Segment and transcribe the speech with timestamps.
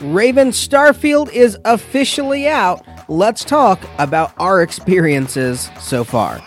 [0.00, 2.86] Raven Starfield is officially out.
[3.08, 6.40] Let's talk about our experiences so far.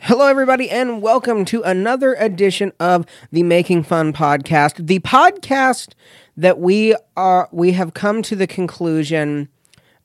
[0.00, 4.88] Hello, everybody, and welcome to another edition of the Making Fun podcast.
[4.88, 5.94] The podcast
[6.36, 9.48] that we are we have come to the conclusion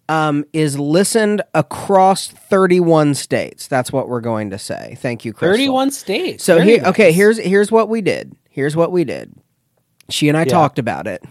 [0.10, 3.68] um, is listened across 31 states.
[3.68, 4.98] That's what we're going to say.
[5.00, 5.58] Thank you, Crystal.
[5.58, 6.44] 31 states.
[6.44, 8.36] So Very here, okay, here's here's what we did.
[8.50, 9.34] Here's what we did.
[10.10, 10.46] She and I Yeah.
[10.54, 11.24] talked about it,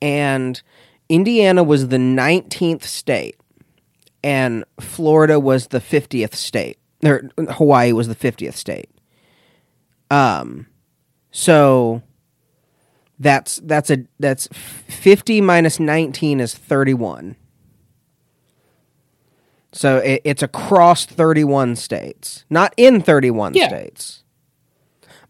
[0.00, 0.60] and
[1.08, 3.36] Indiana was the 19th state,
[4.22, 6.78] and Florida was the 50th state.
[7.04, 8.88] Or Hawaii was the 50th state.
[10.10, 10.66] Um,
[11.30, 12.02] so
[13.24, 17.34] that's that's a that's 50 minus 19 is 31.
[19.72, 23.68] So it, it's across 31 states, not in 31 Yeah.
[23.68, 24.22] states,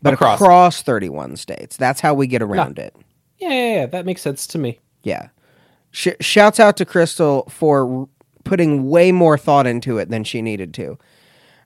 [0.02, 0.40] but Across.
[0.40, 1.78] across, 31 states.
[1.78, 2.94] That's how we get around it.
[3.38, 4.80] Yeah, yeah, yeah, that makes sense to me.
[5.02, 5.28] Yeah.
[5.92, 8.08] Sh- shouts out to Crystal for
[8.44, 10.98] putting way more thought into it than she needed to.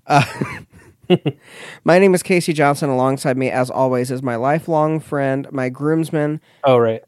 [0.07, 0.25] Uh,
[1.85, 2.91] my name is Casey Johnson.
[2.91, 7.03] Alongside me, as always, is my lifelong friend, my groomsman, Oh, right.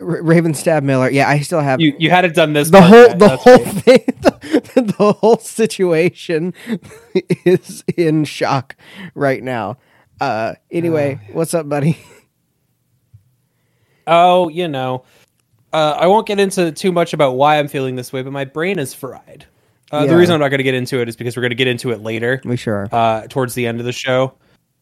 [0.00, 1.10] R- Raven Stab Miller.
[1.10, 3.58] Yeah, I still have You you had it done this the whole the That's whole
[3.64, 6.52] thing the, the whole situation
[7.44, 8.76] is in shock
[9.14, 9.78] right now.
[10.20, 11.98] Uh anyway, what's up, buddy?
[14.06, 15.04] Oh, you know.
[15.72, 18.44] Uh, I won't get into too much about why I'm feeling this way, but my
[18.44, 19.46] brain is fried.
[19.96, 20.10] Uh, Yeah.
[20.12, 21.66] The reason I'm not going to get into it is because we're going to get
[21.68, 22.88] into it later, We sure.
[22.92, 24.34] uh, towards the end of the show.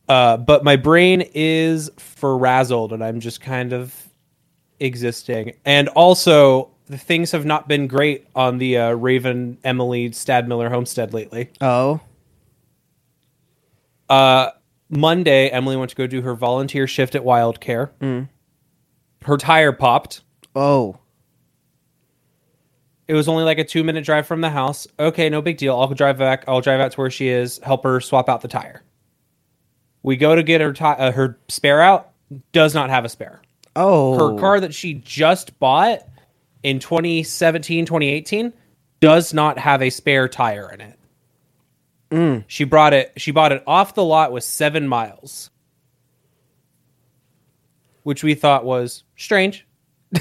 [0.09, 3.95] Uh, but my brain is frazzled, and I'm just kind of
[4.81, 5.55] existing.
[5.65, 11.15] And also, the things have not been great on the uh, Raven Emily Stadmiller homestead
[11.15, 11.51] lately.
[11.61, 12.01] oh.
[14.09, 14.51] Uh,
[14.91, 17.91] Monday, Emily went to go do her volunteer shift at Wild Care.
[19.23, 20.21] Her tire popped.
[20.55, 20.99] Oh.
[23.07, 24.87] It was only like a two minute drive from the house.
[24.99, 25.79] Okay, no big deal.
[25.79, 26.45] I'll drive back.
[26.49, 27.59] I'll drive out to where she is.
[27.59, 28.83] Help her swap out the tire.
[30.03, 32.11] We go to get her ti- uh, her spare out.
[32.53, 33.43] Does not have a spare.
[33.77, 34.15] Oh.
[34.33, 36.01] Her car that she just bought
[36.63, 38.53] in 2017, 2018
[39.01, 40.99] does not have a spare tire in it.
[42.47, 43.13] She brought it.
[43.17, 45.51] She bought it off the lot with seven miles,
[48.05, 49.67] which we thought was strange.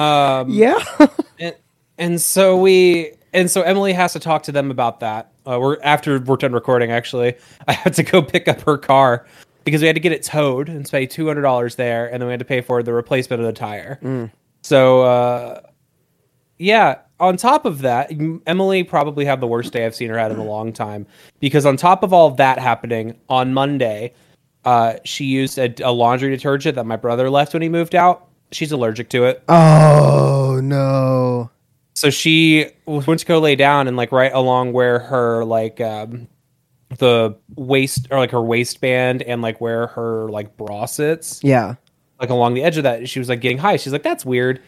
[0.00, 0.82] um, Yeah.
[1.38, 1.54] and,
[1.98, 5.32] and so we and so Emily has to talk to them about that.
[5.46, 6.90] Uh, we're after we're done recording.
[6.90, 7.34] Actually,
[7.68, 9.26] I had to go pick up her car
[9.64, 12.26] because we had to get it towed and pay two hundred dollars there, and then
[12.26, 13.98] we had to pay for the replacement of the tire.
[14.62, 15.60] So uh,
[16.58, 16.98] yeah.
[17.20, 18.10] On top of that,
[18.46, 21.06] Emily probably had the worst day I've seen her had in a long time
[21.38, 24.14] because on top of all of that happening on Monday,
[24.64, 28.29] uh, she used a, a laundry detergent that my brother left when he moved out.
[28.52, 29.42] She's allergic to it.
[29.48, 31.50] oh no.
[31.94, 36.26] so she went to go lay down and like right along where her like um
[36.98, 41.74] the waist or like her waistband and like where her like bra sits Yeah.
[42.18, 44.60] like along the edge of that she was like getting high she's like that's weird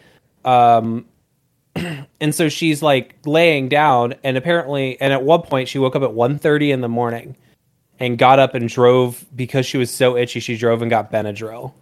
[0.45, 1.05] um
[1.75, 6.03] and so she's like laying down and apparently and at one point she woke up
[6.03, 7.35] at 1.30 in the morning
[7.99, 11.73] and got up and drove because she was so itchy she drove and got benadryl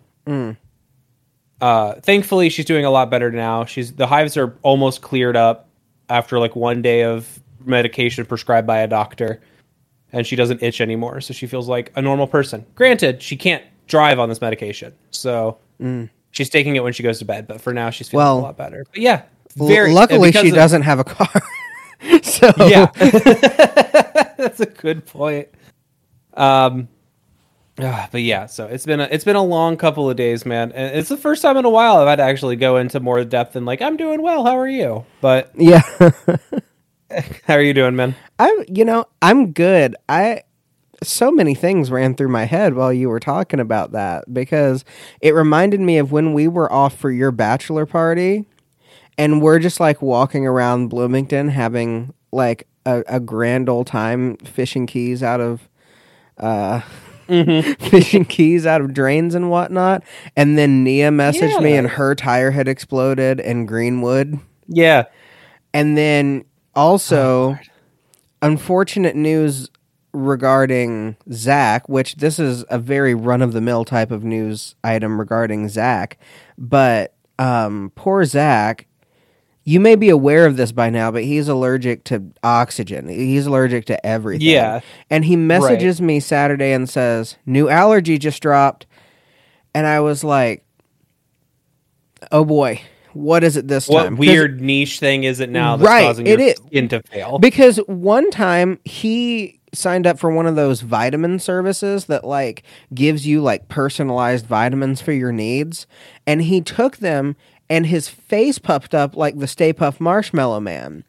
[1.62, 3.66] uh, thankfully, she's doing a lot better now.
[3.66, 5.68] She's the hives are almost cleared up
[6.10, 9.42] after like one day of medication prescribed by a doctor,
[10.12, 11.22] and she doesn't itch anymore.
[11.22, 12.66] So she feels like a normal person.
[12.76, 15.58] Granted, she can't drive on this medication, so
[16.32, 17.48] she's taking it when she goes to bed.
[17.48, 18.86] But for now, she's feeling Well, a lot better.
[18.92, 19.24] But yeah,
[19.56, 19.94] very.
[19.94, 21.42] luckily she of- doesn't have a car.
[22.24, 22.88] so Yeah,
[24.38, 25.48] that's a good point.
[26.34, 26.88] Um,
[27.80, 30.72] ah, but yeah, so it's been a, it's been a long couple of days, man,
[30.72, 33.24] and it's the first time in a while I've had to actually go into more
[33.24, 34.46] depth and like I'm doing well.
[34.46, 35.06] How are you?
[35.22, 35.82] But yeah.
[37.46, 38.16] how are you doing, man?
[38.40, 39.96] I'm you know, I'm good.
[40.10, 40.44] I
[41.04, 44.86] so many things ran through my head while you were talking about that because
[45.20, 48.46] it reminded me of when we were off for your bachelor party
[49.18, 54.86] and we're just like walking around Bloomington having like a, a grand old time fishing
[54.86, 55.68] keys out of
[56.38, 56.82] uh
[57.80, 60.04] fishing keys out of drains and whatnot.
[60.36, 64.40] And then Nia messaged me and her tire had exploded in Greenwood.
[64.68, 65.06] Yeah,
[65.74, 66.46] and then
[66.76, 67.58] also,
[68.42, 69.70] unfortunate news
[70.14, 75.20] regarding Zach, which this is a very run of the mill type of news item
[75.20, 76.18] regarding Zach,
[76.58, 78.88] but um, poor Zach.
[79.64, 83.08] You may be aware of this by now, but he's allergic to oxygen.
[83.08, 84.48] He's allergic to everything.
[84.48, 84.80] Yeah.
[85.10, 88.88] And he messages me Saturday and says, New allergy just dropped.
[89.76, 90.66] And I was like,
[92.32, 92.82] Oh boy,
[93.14, 94.16] what is it this What time?
[94.16, 96.56] 'Cause- weird niche thing is it now that's Right, causing it your is.
[96.56, 97.40] skin to fail?
[97.40, 102.64] Because one time he signed up for one of those vitamin services that like
[102.94, 105.88] gives you like personalized vitamins for your needs
[106.28, 107.36] and he took them
[107.72, 111.04] and his face puffed up like the Stay Puft Marshmallow Man.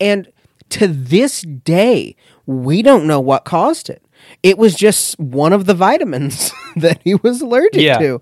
[0.00, 0.30] And
[0.70, 4.04] to this day, we don't know what caused it.
[4.42, 7.98] It was just one of the vitamins that he was allergic Yeah.
[7.98, 8.20] to.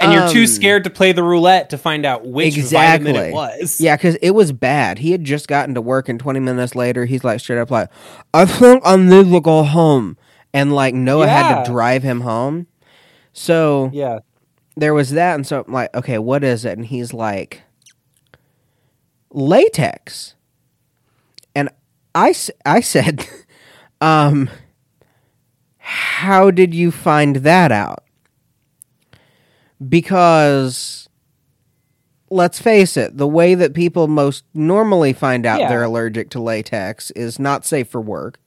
[0.00, 3.32] and you're too um, scared to play the roulette to find out which vitamin it
[3.32, 3.80] was.
[3.80, 4.98] Yeah, because it was bad.
[4.98, 7.88] He had just gotten to work, and 20 minutes later, he's like straight up like,
[8.34, 10.16] "I think I need to go home,"
[10.52, 12.66] and like Noah had to drive him home.
[13.32, 14.18] So Yeah.
[14.80, 16.76] There was that, and so I'm like, okay, what is it?
[16.78, 17.62] And he's like,
[19.30, 20.34] latex,
[21.54, 21.68] and
[22.14, 22.34] I,
[22.64, 23.26] I said,
[24.00, 24.48] um,
[25.78, 28.04] how did you find that out?
[29.86, 31.08] Because
[32.30, 35.68] let's face it, the way that people most normally find out Yeah.
[35.68, 38.38] they're allergic to latex is not safe for work.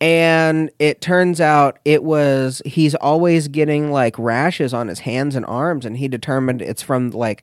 [0.00, 5.44] And it turns out it was he's always getting like rashes on his hands and
[5.46, 7.42] arms, and he determined it's from like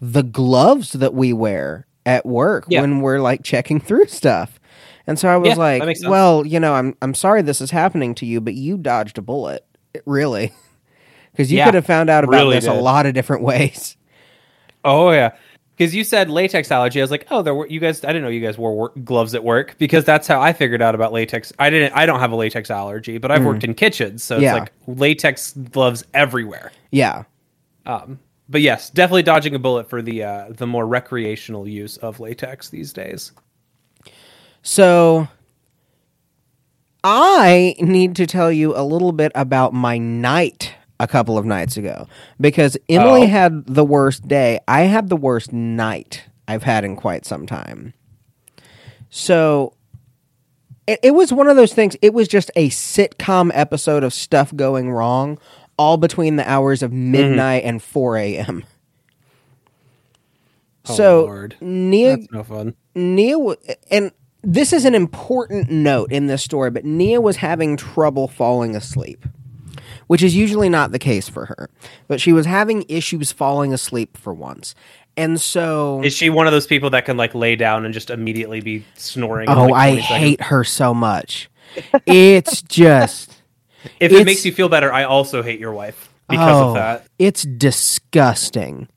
[0.00, 2.80] the gloves that we wear at work Yeah.
[2.80, 4.58] when we're like checking through stuff.
[5.06, 8.14] And so I was Yeah, like, well, you know, I'm I'm sorry this is happening
[8.16, 9.64] to you, but you dodged a bullet.
[10.06, 10.52] Really.
[11.36, 13.96] Cuz you Yeah, could have found out about really this a lot of different ways.
[14.84, 15.32] Oh yeah.
[15.80, 18.04] Because you said latex allergy, I was like, oh, there were you guys.
[18.04, 20.82] I didn't know you guys wore work, gloves at work because that's how I figured
[20.82, 21.54] out about latex.
[21.58, 21.94] I didn't.
[21.94, 25.52] I don't have a latex allergy, but I've worked in kitchens, so it's like latex
[25.54, 26.70] gloves everywhere.
[26.90, 27.22] Yeah.
[27.86, 32.20] Um, but yes, definitely dodging a bullet for the uh, the more recreational use of
[32.20, 33.32] latex these days.
[34.60, 35.28] So
[37.02, 41.76] I need to tell you a little bit about my night a couple of nights
[41.76, 42.06] ago
[42.40, 43.26] because Emily Oh.
[43.26, 44.60] had the worst day.
[44.68, 47.94] I had the worst night I've had in quite some time.
[49.08, 49.74] So
[50.86, 51.96] it, it was one of those things.
[52.02, 55.38] It was just a sitcom episode of stuff going wrong,
[55.78, 57.12] all between the hours of mm-hmm.
[57.12, 58.64] midnight and 4 a.m.
[60.88, 61.56] Oh, so Lord.
[61.60, 62.74] Nia That's no fun.
[62.94, 63.36] Nia
[63.90, 64.12] and
[64.42, 69.26] this is an important note in this story, but Nia was having trouble falling asleep,
[70.10, 71.70] which is usually not the case for her.
[72.08, 74.74] But she was having issues falling asleep for once.
[75.16, 78.10] And so Is she one of those people that can like lay down and just
[78.10, 79.48] immediately be snoring?
[79.48, 80.18] Oh, like, I 20 seconds?
[80.18, 81.48] hate her so much.
[82.06, 83.30] It's just
[84.00, 86.74] If it's- it makes you feel better, I also hate your wife because oh, of
[86.74, 87.06] that.
[87.20, 88.88] It's disgusting.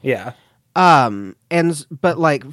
[0.00, 0.32] Yeah.
[0.74, 2.44] Um and but like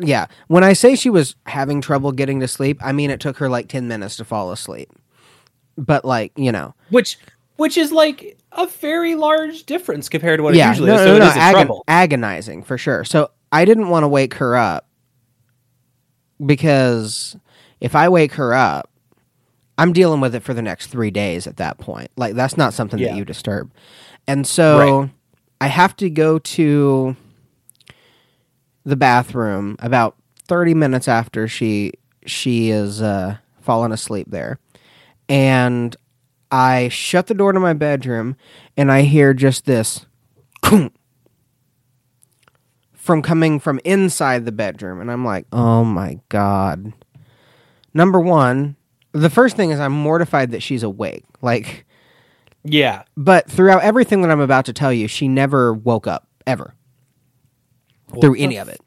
[0.00, 3.36] yeah, when I say she was having trouble getting to sleep, I mean it took
[3.36, 4.90] her like 10 minutes to fall asleep.
[5.78, 7.18] But like, you know, Which
[7.56, 11.00] which is like a very large difference compared to what yeah, it usually no, is.
[11.00, 11.84] no, So no, it is a agon- trouble.
[11.88, 13.04] agonizing for sure.
[13.04, 14.88] So I didn't want to wake her up
[16.44, 17.36] because
[17.80, 18.90] if I wake her up,
[19.78, 22.10] I'm dealing with it for the next three days at that point.
[22.16, 23.08] Like that's not something Yeah.
[23.12, 23.70] that you disturb.
[24.26, 25.10] And so Right.
[25.60, 27.16] I have to go to
[28.84, 30.16] the bathroom about
[30.48, 31.92] 30 minutes after she
[32.26, 34.58] she is uh, fallen asleep there.
[35.32, 35.96] And
[36.50, 38.36] I shut the door to my bedroom
[38.76, 40.04] and I hear just this
[42.92, 46.92] from coming from inside the bedroom and I'm like, "Oh my god."
[47.94, 48.76] Number 1,
[49.12, 51.24] the first thing is I'm mortified that she's awake.
[51.40, 51.86] Like
[52.64, 53.02] Yeah.
[53.16, 56.74] but throughout everything that I'm about to tell you, she never woke up ever
[58.20, 58.80] through any of it.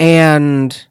[0.00, 0.86] And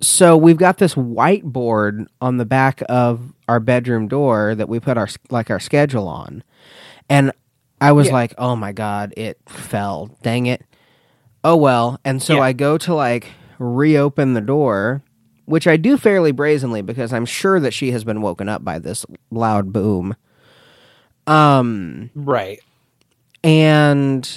[0.00, 4.96] so we've got this whiteboard on the back of our bedroom door that we put
[4.98, 6.42] our like our schedule on.
[7.08, 7.32] And
[7.80, 8.12] I was Yeah.
[8.14, 10.10] like, "Oh my god, it fell.
[10.22, 10.62] Dang it."
[11.44, 11.98] Oh well.
[12.04, 12.42] And so Yeah.
[12.42, 13.28] I go to like
[13.58, 15.02] reopen the door,
[15.46, 18.78] which I do fairly brazenly because I'm sure that she has been woken up by
[18.78, 20.14] this loud boom.
[21.26, 22.60] Um Right.
[23.44, 24.28] and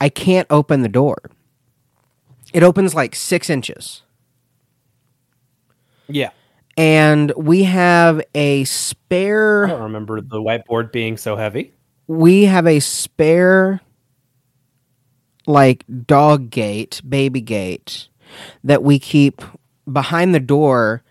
[0.00, 1.16] I can't open the door.
[2.56, 4.02] It opens like six inches.
[6.08, 6.30] Yeah.
[6.78, 11.74] And we have a I spare don't remember the whiteboard being so heavy.
[12.06, 13.80] we have a spare
[15.46, 18.08] like dog gate, baby gate
[18.64, 19.42] that we keep
[19.92, 21.02] behind the door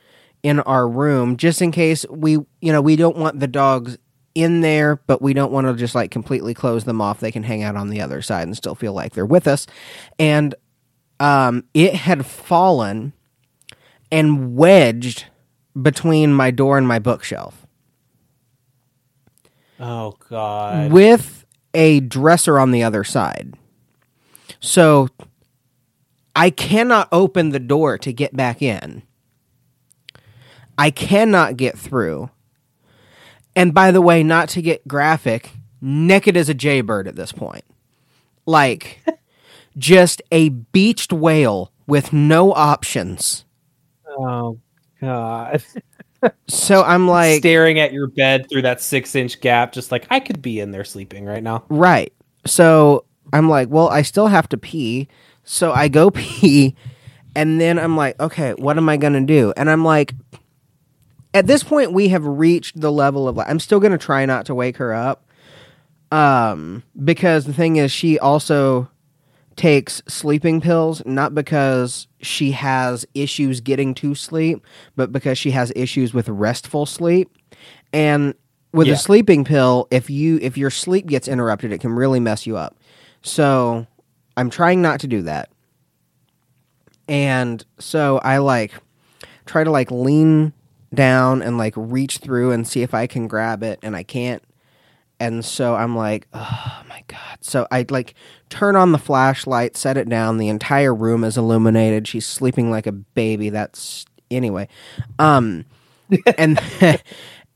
[0.43, 3.97] in our room just in case we you know we don't want the dogs
[4.35, 7.43] in there but we don't want to just like completely close them off they can
[7.43, 9.65] hang out on the other side and still feel like they're with us
[10.19, 10.53] and
[11.19, 13.13] um it had fallen
[14.11, 15.25] and wedged
[15.81, 17.65] between my door and my bookshelf
[19.79, 20.91] Oh god.
[20.91, 23.55] with a dresser on the other side.
[24.61, 25.09] So
[26.35, 29.03] I cannot open the door to get back in.
[30.77, 32.29] I cannot get through.
[33.55, 37.65] And by the way, not to get graphic, naked as a jaybird at this point.
[38.45, 38.99] Like
[39.77, 43.45] just a beached whale with no options.
[44.07, 44.59] oh
[45.01, 45.63] god.
[46.47, 50.19] So I'm like Staring at your bed through that six inch gap, just like I
[50.19, 51.63] could be in there sleeping right now.
[51.69, 52.13] Right.
[52.45, 55.07] So I'm like, well, I still have to pee.
[55.43, 56.75] So I go pee,
[57.35, 59.53] and then I'm like, okay, what am I going to do?
[59.57, 60.13] And I'm like,
[61.33, 64.25] at this point, we have reached the level of, like, I'm still going to try
[64.25, 65.29] not to wake her up.
[66.11, 68.89] Um, because the thing is, she also
[69.55, 75.71] takes sleeping pills, not because she has issues getting to sleep, but because she has
[75.75, 77.29] issues with restful sleep.
[77.93, 78.33] And
[78.73, 78.93] with Yeah.
[78.93, 82.57] a sleeping pill, if you if your sleep gets interrupted, it can really mess you
[82.57, 82.75] up.
[83.21, 83.87] So
[84.35, 85.49] I'm trying not to do that.
[87.07, 88.73] And so I like
[89.45, 90.53] try to like lean
[90.93, 94.43] down and like reach through and see if I can grab it and I can't.
[95.19, 97.37] And so I'm like, oh my god.
[97.41, 98.15] So I like
[98.49, 102.07] turn on the flashlight, set it down, the entire room is illuminated.
[102.07, 103.49] She's sleeping like a baby.
[103.49, 104.67] That's anyway.
[105.19, 105.65] Um
[106.37, 106.59] and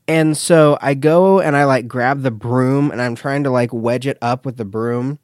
[0.08, 3.72] and so I go and I like grab the broom and I'm trying to like
[3.72, 5.18] wedge it up with the broom,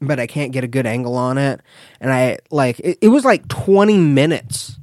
[0.00, 1.60] but I can't get a good angle on it.
[2.00, 4.78] And I like it, it was like 20 minutes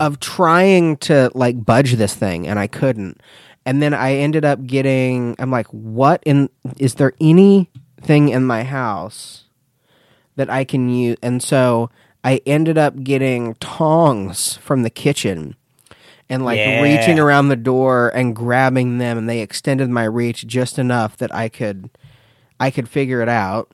[0.00, 3.20] of trying to like budge this thing and I couldn't.
[3.68, 6.48] And then I ended up getting I'm like, what in
[6.78, 9.44] is there anything in my house
[10.36, 11.18] that I can use?
[11.22, 11.90] And so
[12.24, 15.54] I ended up getting tongs from the kitchen
[16.30, 16.80] and like Yeah.
[16.80, 21.34] reaching around the door and grabbing them and they extended my reach just enough that
[21.34, 21.90] I could
[22.58, 23.70] I could figure it out.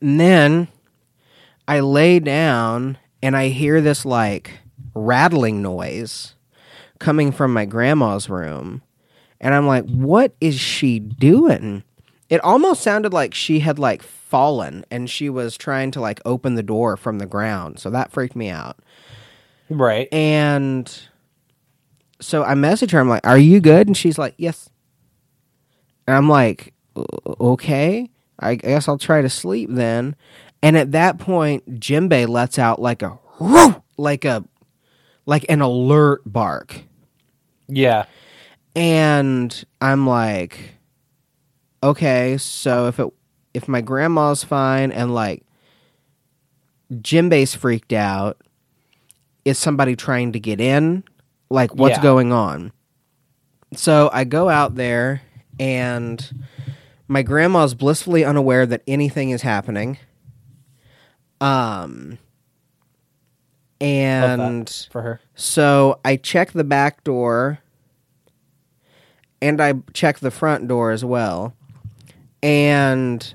[0.00, 0.66] And then
[1.68, 4.58] I lay down and I hear this like
[4.96, 6.34] rattling noise
[7.00, 8.82] coming from my grandma's room.
[9.40, 11.82] And I'm like, what is she doing?
[12.28, 16.54] It almost sounded like she had like fallen and she was trying to like open
[16.54, 17.80] the door from the ground.
[17.80, 18.78] So that freaked me out.
[19.68, 20.08] Right.
[20.12, 20.88] And
[22.20, 23.00] so I message her.
[23.00, 24.68] I'm like, "Are you good?" And she's like, "Yes."
[26.06, 30.16] And I'm like, "Okay, I guess I'll try to sleep then."
[30.62, 33.18] And at that point, Jimbei lets out like a
[33.96, 34.44] like a
[35.24, 36.82] like an alert bark,
[37.70, 38.04] Yeah.
[38.76, 40.74] and I'm like,
[41.82, 43.08] "Okay, so if it
[43.54, 45.42] if my grandma's fine and like
[46.92, 48.40] Jimbei's freaked out,
[49.44, 51.04] is somebody trying to get in?
[51.48, 52.02] Like, what's Yeah.
[52.02, 52.72] going on?
[53.74, 55.22] So I go out there,
[55.58, 56.44] and
[57.08, 59.98] my grandma's blissfully unaware that anything is happening.
[61.40, 62.18] Um,
[63.80, 65.20] and for her.
[65.34, 67.59] so I check the back door
[69.42, 71.54] and I check the front door as well.
[72.42, 73.34] And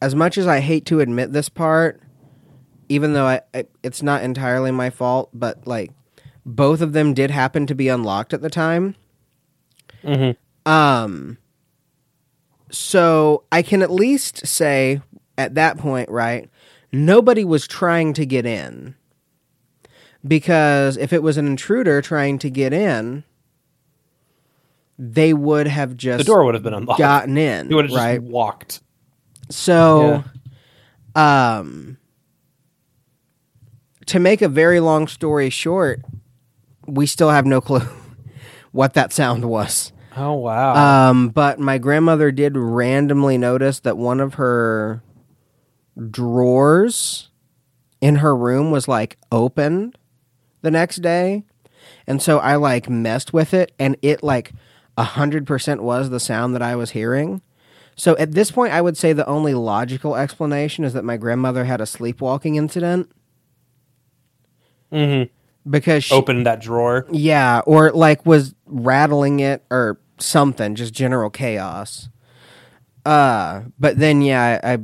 [0.00, 2.00] as much as I hate to admit this part,
[2.88, 5.90] even though I, I it's not entirely my fault, but like
[6.44, 8.96] both of them did happen to be unlocked at the time.
[10.02, 10.70] Mm-hmm.
[10.70, 11.38] Um
[12.70, 15.00] so I can at least say
[15.38, 16.48] at that point, right?
[16.92, 18.94] Nobody was trying to get in.
[20.26, 23.24] Because if it was an intruder trying to get in,
[24.98, 26.98] they would have just The door would have been unlocked.
[26.98, 28.22] gotten in, He would have just right?
[28.22, 28.80] walked.
[29.50, 30.24] So,
[31.14, 31.98] um,
[34.06, 36.00] to make a very long story short,
[36.86, 37.80] we still have no clue
[38.72, 39.92] what that sound was.
[40.16, 41.10] Oh wow.
[41.10, 45.02] Um, but my grandmother did randomly notice that one of her
[46.10, 47.30] drawers
[48.00, 49.96] in her room was like opened
[50.62, 51.44] the next day.
[52.06, 54.52] And so I like messed with it and it like
[54.96, 57.42] a hundred percent was the sound that I was hearing.
[57.96, 61.64] So at this point I would say the only logical explanation is that my grandmother
[61.64, 63.10] had a sleepwalking incident
[64.92, 65.70] mm-hmm.
[65.70, 67.06] because she, Opened that drawer.
[67.10, 72.08] yeah, or like was rattling it or something, just general chaos.
[73.04, 74.78] Uh, but then yeah, I, I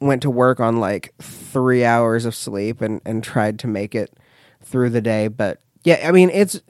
[0.00, 4.12] went to work on like three hours of sleep and and tried to make it
[4.62, 5.28] through the day.
[5.28, 6.60] But yeah, I mean, it's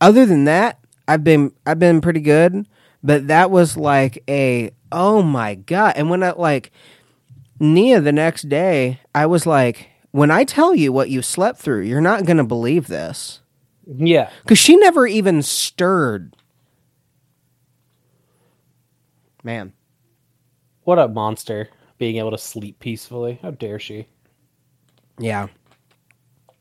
[0.00, 0.78] other than that,
[1.10, 2.66] I've been I've been pretty good.
[3.02, 5.94] But that was like a oh my god!
[5.96, 6.70] And when I like
[7.58, 11.82] Nia the next day, I was like, when I tell you what you slept through,
[11.82, 13.40] you're not gonna believe this
[13.86, 14.30] Yeah.
[14.42, 16.36] because she never even stirred.
[19.42, 19.72] Man,
[20.84, 23.38] What a monster being able to sleep peacefully.
[23.42, 24.06] How dare she?
[25.18, 25.48] yeah.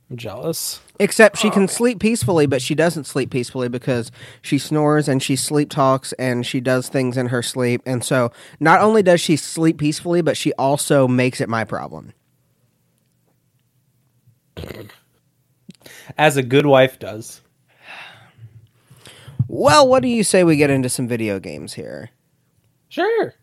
[0.09, 0.81] I'm jealous.
[0.99, 1.67] Except she can oh.
[1.67, 4.11] sleep peacefully, but she doesn't sleep peacefully because
[4.41, 7.81] she snores and she sleep talks and she does things in her sleep.
[7.85, 12.13] And so not only does she sleep peacefully, but she also makes it my problem.
[16.17, 17.41] As a good wife does.
[19.47, 22.09] Well, what do you say we get into some video games here?
[22.89, 23.33] Sure.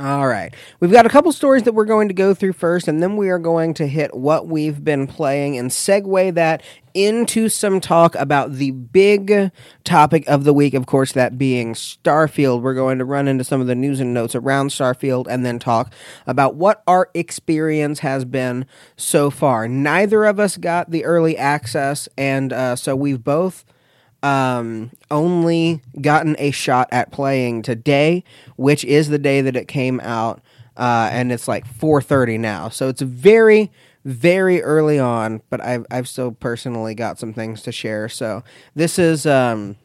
[0.00, 0.54] All right.
[0.78, 3.28] We've got a couple stories that we're going to go through first, and then we
[3.28, 6.62] are going to hit what we've been playing and segue that
[6.94, 9.52] into some talk about the big
[9.84, 12.62] topic of the week, of course, that being Starfield.
[12.62, 15.58] We're going to run into some of the news and notes around Starfield and then
[15.58, 15.92] talk
[16.26, 18.64] about what our experience has been
[18.96, 19.68] so far.
[19.68, 23.66] Neither of us got the early access, and uh, so we've both
[24.22, 28.24] um, only gotten a shot at playing today,
[28.56, 30.42] which is the day that it came out,
[30.76, 32.68] uh, and it's like 4:30 now.
[32.68, 33.70] So it's very,
[34.04, 35.42] very early on.
[35.50, 38.08] But I've I've still personally got some things to share.
[38.08, 38.42] So
[38.74, 39.76] this is um,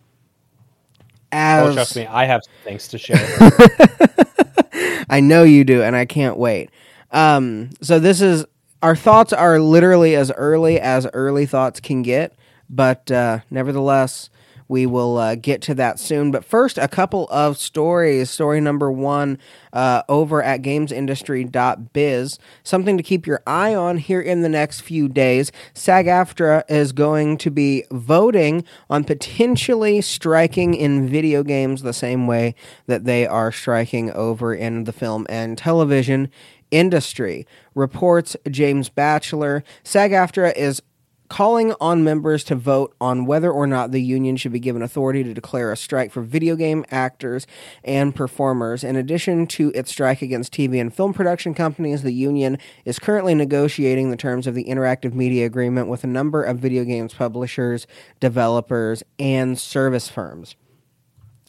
[1.31, 3.17] as Oh, trust me, I have things to share.
[5.09, 6.69] I know you do, and I can't wait.
[7.11, 8.45] Um, so this is
[8.81, 12.33] our thoughts are literally as early as early thoughts can get,
[12.69, 14.29] but uh, nevertheless,
[14.67, 16.31] we will uh, get to that soon.
[16.31, 18.29] But first, a couple of stories.
[18.29, 19.37] Story number one
[19.73, 22.39] uh, over at GamesIndustry.biz.
[22.63, 25.51] Something to keep your eye on here in the next few days.
[25.73, 32.25] SAG AFTRA is going to be voting on potentially striking in video games the same
[32.25, 32.55] way
[32.87, 36.29] that they are striking over in the film and television
[36.71, 37.45] industry.
[37.75, 39.63] Reports James Batchelor.
[39.83, 40.81] SAG AFTRA is
[41.29, 45.23] calling on members to vote on whether or not the union should be given authority
[45.23, 47.47] to declare a strike for video game actors
[47.83, 48.83] and performers.
[48.83, 53.33] In addition to its strike against TV and film production companies, the union is currently
[53.33, 57.87] negotiating the terms of the interactive media agreement with a number of video games publishers,
[58.19, 60.55] developers, and service firms.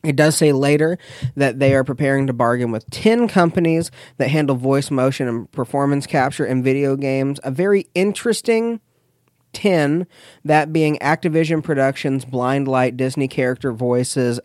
[0.05, 0.99] It does say later
[1.35, 6.07] that they are preparing to bargain with 10 companies that handle voice, motion, and performance
[6.07, 7.41] capture in video games.
[7.43, 8.81] A very interesting
[9.57, 10.07] 10,
[10.45, 14.38] that being Activision Productions, Blindlight, Disney Character Voices,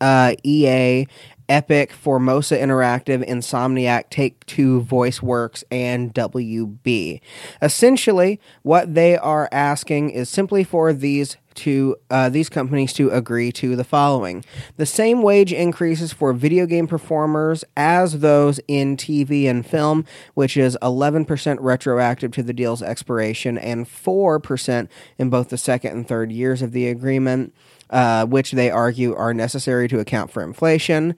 [0.00, 1.06] uh, EA,
[1.48, 7.20] Epic, Formosa Interactive, Insomniac, Take Two, VoiceWorks, and WB.
[7.62, 13.50] Essentially, what they are asking is simply for these to uh, these companies to agree
[13.52, 14.44] to the following:
[14.76, 20.56] the same wage increases for video game performers as those in TV and film, which
[20.56, 26.30] is 11% retroactive to the deal's expiration and 4% in both the second and third
[26.30, 27.52] years of the agreement,
[27.90, 31.14] uh, which they argue are necessary to account for inflation.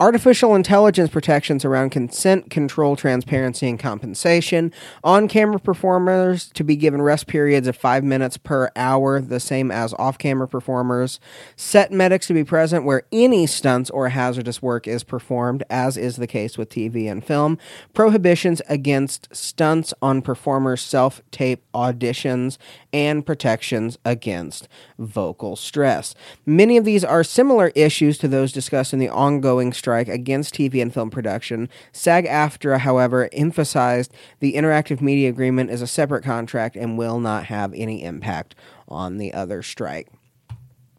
[0.00, 4.72] Artificial intelligence protections around consent, control, transparency, and compensation.
[5.04, 9.70] On camera performers to be given rest periods of five minutes per hour, the same
[9.70, 11.20] as off camera performers.
[11.54, 16.16] Set medics to be present where any stunts or hazardous work is performed, as is
[16.16, 17.58] the case with TV and film.
[17.92, 22.56] Prohibitions against stunts on performers' self tape auditions,
[22.92, 26.14] and protections against vocal stress.
[26.44, 30.92] Many of these are similar issues to those discussed in the ongoing against TV and
[30.92, 31.68] film production.
[31.92, 37.46] SAG AFTRA, however, emphasized the interactive media agreement is a separate contract and will not
[37.46, 38.54] have any impact
[38.88, 40.08] on the other strike.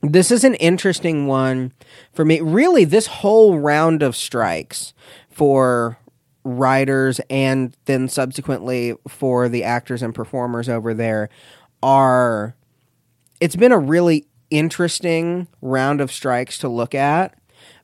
[0.01, 1.73] This is an interesting one
[2.11, 2.41] for me.
[2.41, 4.93] Really, this whole round of strikes
[5.29, 5.99] for
[6.43, 11.29] writers and then subsequently for the actors and performers over there
[11.83, 12.55] are
[13.39, 17.37] it's been a really interesting round of strikes to look at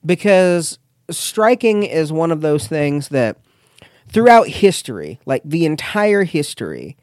[0.05, 3.37] because striking is one of those things that
[4.07, 6.97] throughout history, like the entire history,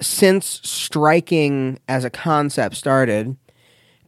[0.00, 3.36] since striking as a concept started,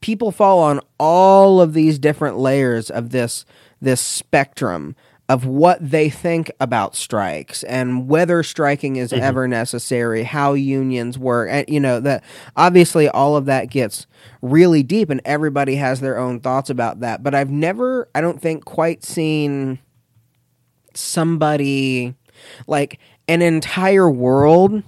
[0.01, 3.45] people fall on all of these different layers of this
[3.81, 4.95] this spectrum
[5.33, 11.49] of what they think about strikes and whether striking is ever necessary, how unions work,
[11.51, 12.23] and you know that
[12.55, 14.07] obviously all of that gets
[14.43, 17.23] really deep, and everybody has their own thoughts about that.
[17.23, 19.79] But I've never, I don't think, quite seen
[20.93, 22.15] somebody
[22.67, 24.83] like an entire world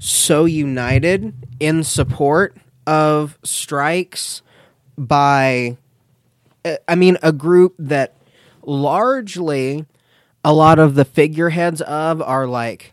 [0.00, 2.56] so united in support
[2.88, 4.42] of strikes
[4.98, 5.76] by
[6.64, 8.16] uh, I mean a group that
[8.66, 9.86] largely
[10.44, 12.92] a lot of the figureheads of are like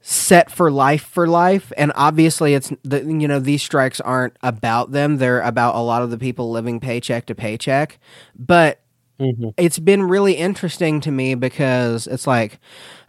[0.00, 4.92] set for life for life and obviously it's the you know these strikes aren't about
[4.92, 5.16] them.
[5.16, 7.98] They're about a lot of the people living paycheck to paycheck.
[8.38, 8.80] But
[9.18, 9.54] Mhm.
[9.56, 12.58] it's been really interesting to me because it's like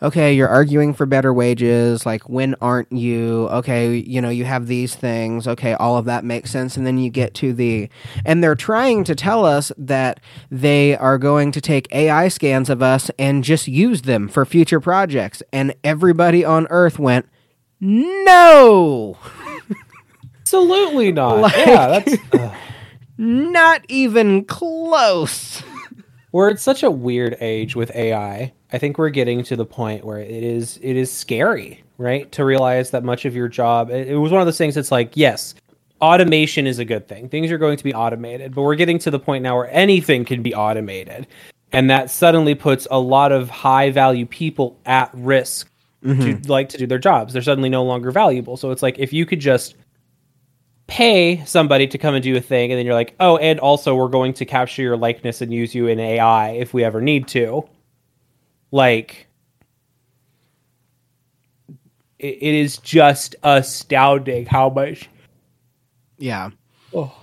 [0.02, 4.68] okay you're arguing for better wages like when aren't you okay you know you have
[4.68, 7.90] these things okay all of that makes sense and then you get to the
[8.24, 12.82] and they're trying to tell us that they are going to take AI scans of
[12.82, 17.26] us and just use them for future projects and everybody on earth went
[17.82, 19.18] no
[20.40, 21.40] Absolutely not.
[21.42, 22.54] Like- yeah, that's ugh.
[23.18, 25.62] not even close
[26.32, 28.54] we're at such a weird age with AI.
[28.72, 32.32] I think we're getting to the point where it is it is scary, right?
[32.34, 34.92] To realize that much of your job it, it was one of those things that's
[34.92, 35.56] like, yes,
[36.02, 37.30] automation is a good thing.
[37.30, 40.26] Things are going to be automated, but we're getting to the point now where anything
[40.26, 41.28] can be automated.
[41.72, 45.70] And that suddenly puts a lot of high value people at risk
[46.04, 46.42] mm-hmm.
[46.42, 47.34] to like to do their jobs.
[47.34, 48.58] They're suddenly no longer valuable.
[48.58, 49.76] So it's like if you could just
[50.88, 53.94] pay somebody to come and do a thing and then you're like oh and also
[53.94, 57.28] we're going to capture your likeness and use you in ai if we ever need
[57.28, 57.68] to.
[58.72, 59.28] Like
[62.20, 65.10] it, it is just astounding how much
[66.18, 66.50] yeah.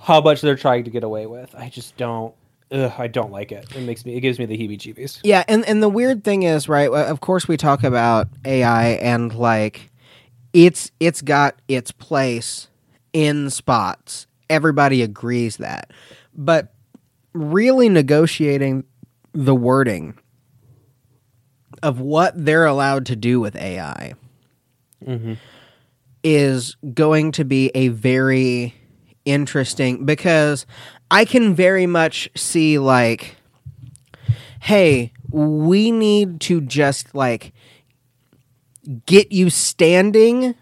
[0.02, 1.52] How much they're trying to get away with.
[1.56, 2.32] I just don't
[2.70, 3.74] ugh, i don't like it.
[3.74, 6.42] It makes me it gives me the heebie jeebies Yeah, and and the weird thing
[6.42, 6.90] is, right?
[6.90, 9.90] Of course, we talk about AI and like
[10.52, 12.68] it's it's got its place
[13.14, 14.26] in spots.
[14.50, 15.90] Everybody agrees that,
[16.34, 16.74] but
[17.32, 18.84] really negotiating
[19.32, 20.18] the wording
[21.82, 24.14] of what they're allowed to do with AI
[25.04, 25.34] mm-hmm.
[26.22, 28.74] is going to be a very
[29.24, 30.66] interesting because
[31.10, 33.36] I can very much see like
[34.60, 37.52] hey, we need to just like
[39.04, 40.54] get you standing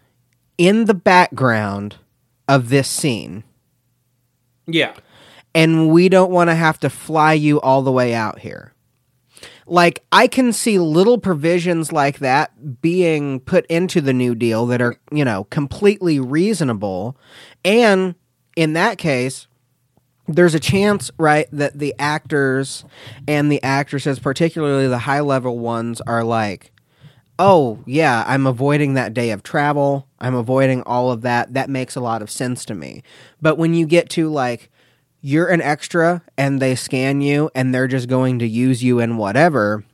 [0.58, 1.96] in the background
[2.48, 3.44] of this scene.
[4.66, 4.94] yeah
[5.54, 8.72] And we don't want to have to fly you all the way out here.
[9.66, 14.82] Like, I can see little provisions like that being put into the New Deal that
[14.82, 17.16] are, you know, completely reasonable.
[17.64, 18.16] And
[18.56, 19.46] in that case,
[20.26, 22.84] there's a chance, right, that the actors
[23.26, 26.72] and the actresses, particularly the high level ones, are like,
[27.38, 30.08] oh, yeah, I'm avoiding that day of travel.
[30.22, 31.52] I'm avoiding all of that.
[31.52, 33.02] That makes a lot of sense to me.
[33.42, 34.70] But when you get to like,
[35.20, 39.16] you're an extra and they scan you and they're just going to use you in
[39.18, 39.84] whatever,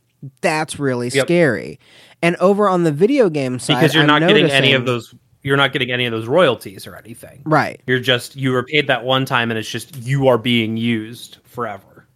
[0.41, 1.27] that's really Yep.
[1.27, 1.81] scary.
[2.23, 5.15] And over on the video game side, because you're I'm not getting any of those
[5.45, 7.81] you're not getting any of those royalties or anything Right.
[7.87, 11.39] you're just you were paid that one time and it's just you are being used
[11.45, 12.07] forever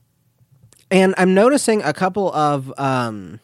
[0.91, 3.39] and I'm noticing a couple of um,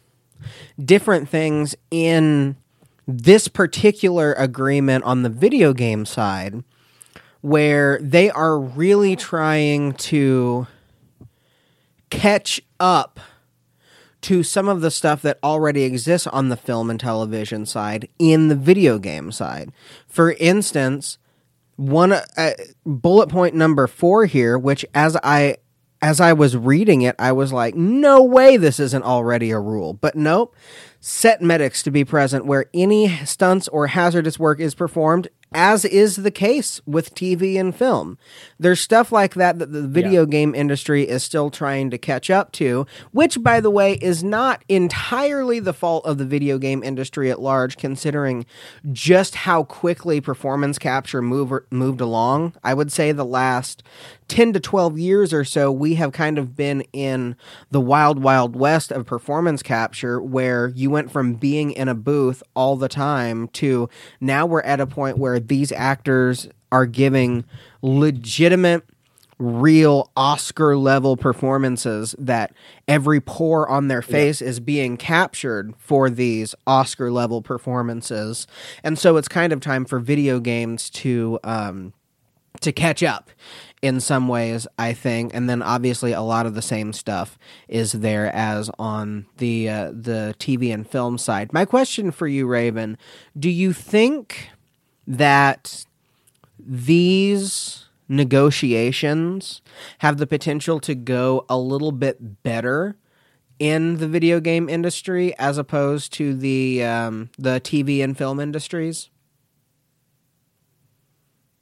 [0.85, 2.57] different things in
[3.09, 6.63] this particular agreement on the video game side
[7.41, 10.67] where they are really trying to
[12.11, 13.19] catch up
[14.21, 18.49] to some of the stuff that already exists on the film and television side in
[18.49, 19.73] the video game side.
[20.07, 21.17] For instance,
[21.77, 22.51] one uh,
[22.85, 25.57] bullet point number 4 here which as I
[26.03, 29.95] as I was reading it I was like no way this isn't already a rule.
[29.95, 30.55] But nope.
[31.01, 36.17] Set medics to be present where any stunts or hazardous work is performed as is
[36.17, 38.19] the case with TV and film.
[38.59, 42.53] There's stuff like that that the video game industry is still trying to catch up
[42.53, 47.31] to, which, by the way, is not entirely the fault of the video game industry
[47.31, 48.45] at large, considering
[48.93, 52.55] just how quickly performance capture move, moved along.
[52.63, 53.83] I would say the last
[54.29, 57.37] 10 to 12 years or so, we have kind of been in
[57.71, 62.43] the wild, wild west of performance capture where you went from being in a booth
[62.55, 63.89] all the time to
[64.21, 67.45] now we're at a point where these actors are giving
[67.83, 68.85] legitimate
[69.39, 72.53] real Oscar level performances that
[72.89, 78.47] every pore on their face is being captured for these Oscar level performances.
[78.83, 81.93] And so it's kind of time for video games to um,
[82.61, 83.31] to catch up
[83.83, 85.35] in some ways, I think.
[85.35, 89.91] And then obviously a lot of the same stuff is there as on the uh,
[89.93, 91.53] the TV and film side.
[91.53, 92.99] My question for you, Raven,
[93.39, 94.51] do you think
[95.07, 95.85] that
[96.59, 99.61] these negotiations
[99.99, 102.97] have the potential to go a little bit better
[103.59, 109.11] in the video game industry as opposed to the um, the TV and film industries?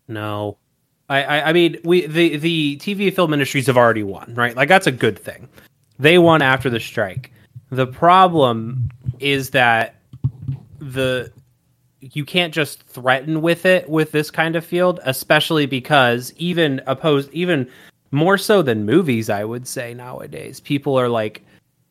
[0.08, 0.58] No.
[1.08, 4.56] I, I, I mean we the the TV film industries have already won, right?
[4.56, 5.48] Like that's a good thing.
[5.98, 7.32] They won after the strike.
[7.70, 9.96] The problem is that
[10.78, 11.32] the
[12.00, 17.30] you can't just threaten with it with this kind of field, especially because even opposed
[17.32, 17.68] even
[18.10, 21.42] more so than movies, I would say nowadays, people are like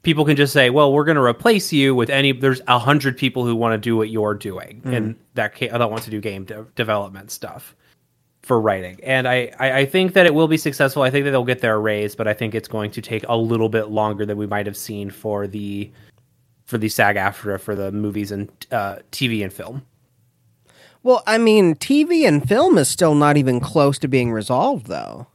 [0.04, 3.18] people can just say, "Well, we're going to replace you with any." There's a hundred
[3.18, 4.96] people who want to do what you're doing, mm.
[4.96, 7.76] and that that want to do game de- development stuff
[8.46, 9.00] for writing.
[9.04, 11.02] And I, I I think that it will be successful.
[11.02, 13.36] I think that they'll get their raise, but I think it's going to take a
[13.36, 15.92] little bit longer than we might have seen for the
[16.66, 19.84] for the SAG-AFTRA for the movies and uh, TV and film.
[21.04, 25.28] Well, I mean, TV and film is still not even close to being resolved, though.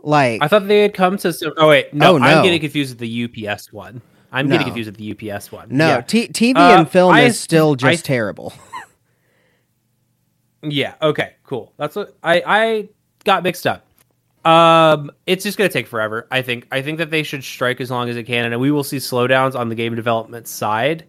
[0.00, 1.32] Like, I thought they had come to.
[1.32, 2.24] Some, oh wait, no, Oh, no.
[2.26, 4.00] I'm getting confused with the UPS one.
[4.30, 5.68] I'm getting confused with the UPS one.
[5.70, 6.00] no, Yeah.
[6.02, 8.52] t- TV Uh, and film I- is still I- just terrible.
[10.62, 10.94] Yeah.
[11.00, 11.34] Okay.
[11.44, 11.72] Cool.
[11.76, 12.88] That's what I I
[13.24, 13.84] got mixed up.
[14.44, 16.26] Um, it's just gonna take forever.
[16.30, 16.66] I think.
[16.72, 18.96] I think that they should strike as long as it can, and we will see
[18.96, 21.04] slowdowns on the game development side.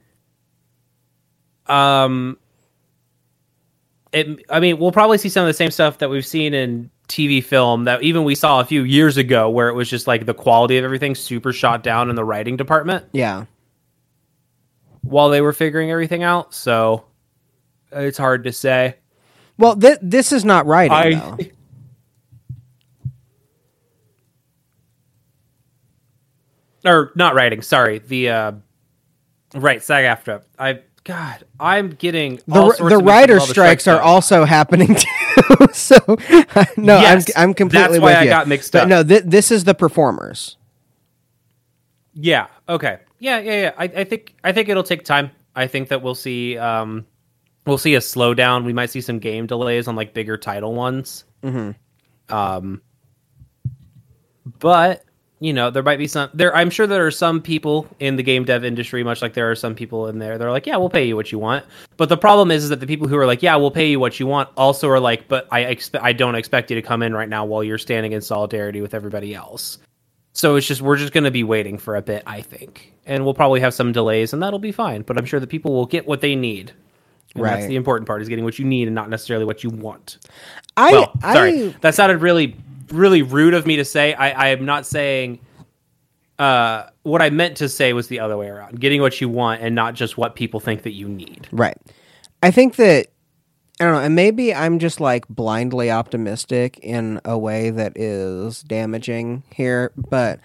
[1.67, 2.37] Um,
[4.11, 4.43] it.
[4.49, 7.43] I mean, we'll probably see some of the same stuff that we've seen in TV
[7.43, 10.33] film that even we saw a few years ago, where it was just like the
[10.33, 13.45] quality of everything super shot down in the writing department yeah.
[15.01, 16.53] while they were figuring everything out.
[16.53, 17.05] So
[17.91, 18.95] it's hard to say.
[19.59, 21.37] Well, th- this is not writing, I though.
[26.89, 27.61] or not writing.
[27.61, 28.51] Sorry, the uh,
[29.53, 30.81] right SAG after I.
[31.05, 35.67] God, I'm getting The, all r- sorts the writer the strikes are also happening too.
[35.73, 35.95] so,
[36.77, 38.29] no, Yes, I'm, I'm completely that's why with I you.
[38.29, 38.87] got mixed But up.
[38.89, 40.57] no, th- this is the performers.
[42.13, 42.47] Yeah.
[42.67, 42.99] Okay.
[43.17, 43.39] Yeah.
[43.39, 43.61] Yeah.
[43.61, 43.71] Yeah.
[43.77, 45.31] I, I think I think it'll take time.
[45.55, 47.05] I think that we'll see um
[47.69, 48.65] we'll see a slowdown.
[48.65, 51.23] We might see some game delays on like bigger title ones.
[51.43, 52.33] Mm-hmm.
[52.33, 52.81] Um.
[54.59, 55.05] But
[55.39, 56.55] you know there might be some there.
[56.55, 59.55] I'm sure there are some people in the game dev industry, much like there are
[59.55, 60.37] some people in there.
[60.37, 61.65] They're like, yeah, we'll pay you what you want.
[61.97, 63.99] But the problem is, is that the people who are like, yeah, we'll pay you
[63.99, 67.01] what you want, also are like, but I expect I don't expect you to come
[67.01, 69.77] in right now while you're standing in solidarity with everybody else.
[70.33, 73.23] So it's just we're just going to be waiting for a bit, I think, and
[73.23, 75.01] we'll probably have some delays, and that'll be fine.
[75.01, 76.71] But I'm sure the people will get what they need.
[77.35, 79.69] And That's the important part: is getting what you need and not necessarily what you
[79.69, 80.17] want.
[80.75, 82.55] I, well, sorry, I, that sounded really,
[82.91, 84.13] really rude of me to say.
[84.13, 85.39] I, I am not saying.
[86.37, 89.61] Uh, what I meant to say was the other way around: getting what you want
[89.61, 91.47] and not just what people think that you need.
[91.51, 91.77] Right.
[92.41, 93.07] I think that
[93.79, 98.61] I don't know, and maybe I'm just like blindly optimistic in a way that is
[98.63, 100.39] damaging here, but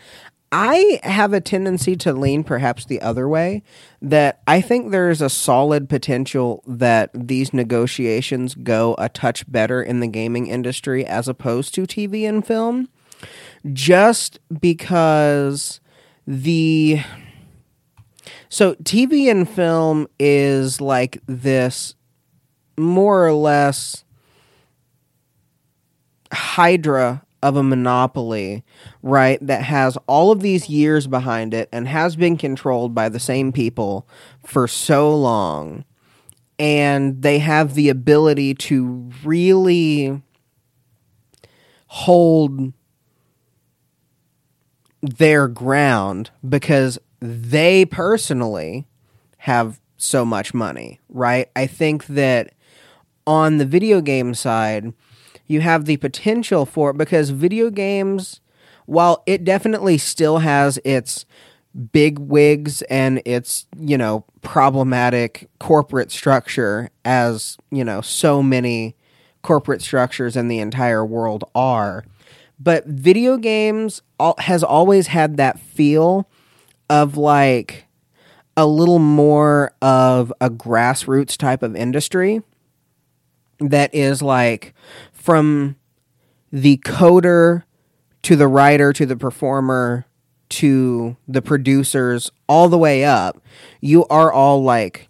[0.56, 3.64] I have a tendency to lean perhaps the other way
[4.00, 9.98] that I think there's a solid potential that these negotiations go a touch better in
[9.98, 12.88] the gaming industry as opposed to TV and film
[13.72, 15.80] just because
[16.24, 17.00] the
[18.48, 21.96] so TV and film is like this
[22.78, 24.04] more or less
[26.32, 28.64] hydra of a monopoly,
[29.02, 29.38] right?
[29.46, 33.52] That has all of these years behind it and has been controlled by the same
[33.52, 34.08] people
[34.42, 35.84] for so long.
[36.58, 40.22] And they have the ability to really
[41.88, 42.72] hold
[45.02, 48.86] their ground because they personally
[49.38, 51.50] have so much money, right?
[51.54, 52.54] I think that
[53.26, 54.94] on the video game side,
[55.46, 58.40] you have the potential for it because video games,
[58.86, 61.26] while it definitely still has its
[61.92, 68.94] big wigs and its, you know, problematic corporate structure as, you know, so many
[69.42, 72.04] corporate structures in the entire world are.
[72.58, 74.02] But video games
[74.38, 76.28] has always had that feel
[76.88, 77.86] of like
[78.56, 82.42] a little more of a grassroots type of industry
[83.58, 84.74] that is like
[85.24, 85.74] from
[86.52, 87.62] the coder
[88.20, 90.04] to the writer to the performer
[90.50, 93.40] to the producers all the way up
[93.80, 95.08] you are all like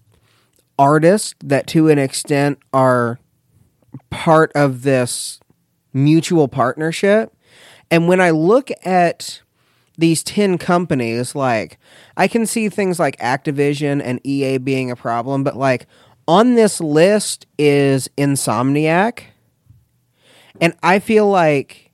[0.79, 3.19] artists that to an extent are
[4.11, 5.41] part of this
[5.93, 7.35] mutual partnership.
[7.91, 9.43] And when i look at
[9.97, 11.79] these 10 companies like
[12.17, 15.87] i can see things like activision and ea being a problem but like
[16.27, 19.25] on this list is insomniac
[20.61, 21.91] and i feel like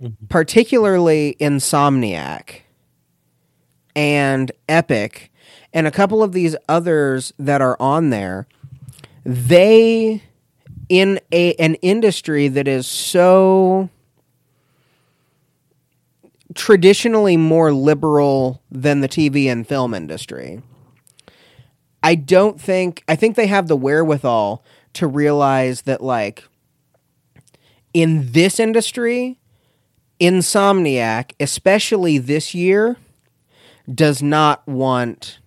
[0.00, 0.26] mm-hmm.
[0.28, 2.62] particularly insomniac
[3.96, 5.32] and Epic
[5.72, 8.46] and a couple of these others that are on there,
[9.24, 10.22] they
[10.88, 13.88] in a an industry that is so
[16.54, 20.62] traditionally more liberal than the TV and film industry.
[22.02, 26.44] I don't think I think they have the wherewithal to realize that like
[27.96, 29.38] in this industry,
[30.20, 32.98] Insomniac, especially this year,
[33.92, 35.38] does not want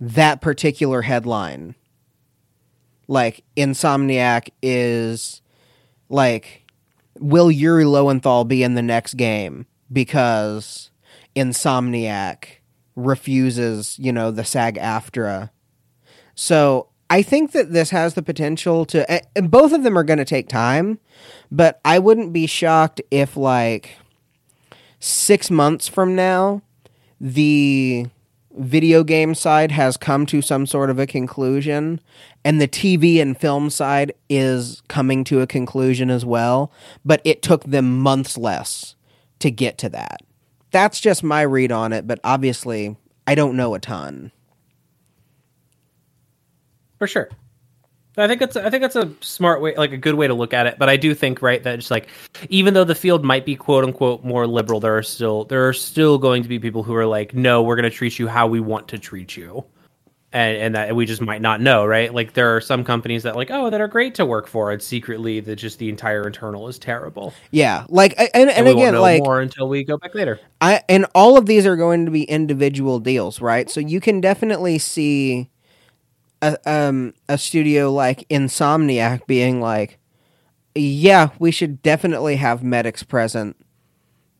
[0.00, 1.74] that particular headline.
[3.06, 5.42] Like Insomniac is
[6.08, 6.64] like
[7.18, 10.90] will Yuri Lowenthal be in the next game because
[11.36, 12.44] Insomniac
[12.96, 15.50] refuses, you know, the SAG-AFTRA.
[16.34, 20.20] So I think that this has the potential to, and both of them are going
[20.20, 21.00] to take time,
[21.50, 23.96] but I wouldn't be shocked if, like,
[25.00, 26.62] six months from now,
[27.20, 28.06] the
[28.56, 32.00] video game side has come to some sort of a conclusion
[32.44, 36.72] and the TV and film side is coming to a conclusion as well,
[37.04, 38.94] but it took them months less
[39.38, 40.20] to get to that.
[40.70, 42.96] That's just my read on it, but obviously
[43.26, 44.32] I don't know a ton.
[47.00, 47.28] For sure.
[48.16, 50.52] I think it's I think that's a smart way, like a good way to look
[50.52, 50.78] at it.
[50.78, 52.08] But I do think right that just like
[52.50, 55.72] even though the field might be quote unquote more liberal, there are still there are
[55.72, 58.46] still going to be people who are like, no, we're going to treat you how
[58.46, 59.64] we want to treat you
[60.32, 62.12] and and that we just might not know, right?
[62.12, 64.82] Like there are some companies that like, oh, that are great to work for, and
[64.82, 67.32] secretly that just the entire internal is terrible.
[67.50, 70.14] Yeah, like and and, And, we won't again, know like more until we go back
[70.14, 70.38] later.
[70.60, 73.68] I and all of these are going to be individual deals, right?
[73.70, 75.48] So you can definitely see
[76.42, 79.98] a um a studio like Insomniac being like,
[80.74, 83.56] yeah, we should definitely have medics present,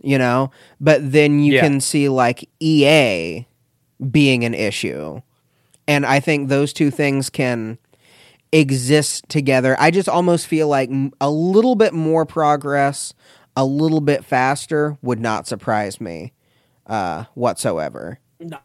[0.02, 0.50] you know.
[0.80, 1.62] But then you Yeah.
[1.62, 3.46] can see like EA
[4.10, 5.20] being an issue,
[5.88, 7.78] and I think those two things can
[8.52, 9.76] exist together.
[9.78, 13.14] I just almost feel like a little bit more progress,
[13.56, 16.32] a little bit faster would not surprise me
[16.86, 18.18] uh, whatsoever.
[18.40, 18.58] No.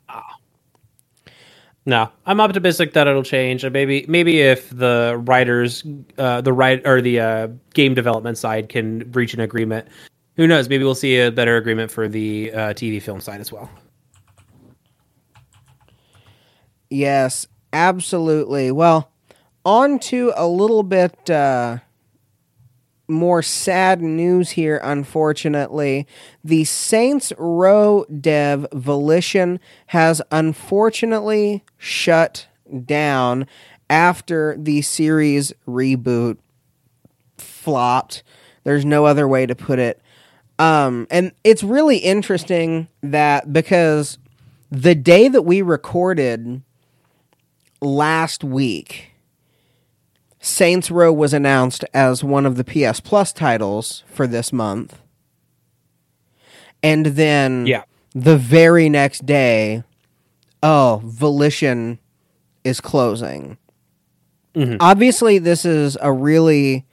[1.87, 3.63] No, I'm optimistic that it'll change.
[3.63, 5.83] Maybe, maybe if the writers,
[6.17, 9.87] uh, the right or the uh, game development side can reach an agreement,
[10.35, 10.67] who knows?
[10.67, 13.69] Maybe we'll see a better agreement for the uh, TV film side as well.
[16.89, 18.71] Yes, absolutely.
[18.71, 19.11] Well,
[19.63, 21.77] on to a little bit uh,
[23.07, 26.07] more sad news here, unfortunately.
[26.43, 32.47] The Saints Row dev Volition has unfortunately shut
[32.85, 33.47] down
[33.89, 36.37] after the series reboot
[37.37, 38.23] flopped.
[38.63, 40.01] There's no other way to put it.
[40.57, 44.17] Um, and it's really interesting that because
[44.71, 46.61] the day that we recorded
[47.81, 49.11] last week,
[50.45, 54.99] Saints Row was announced as one of the PS Plus titles for this month.
[56.83, 57.81] And then Yeah.
[58.13, 59.83] the very next day,
[60.61, 61.97] oh, Volition
[62.63, 63.57] is closing.
[64.55, 64.77] Mhm.
[64.79, 66.85] Obviously, this is a really,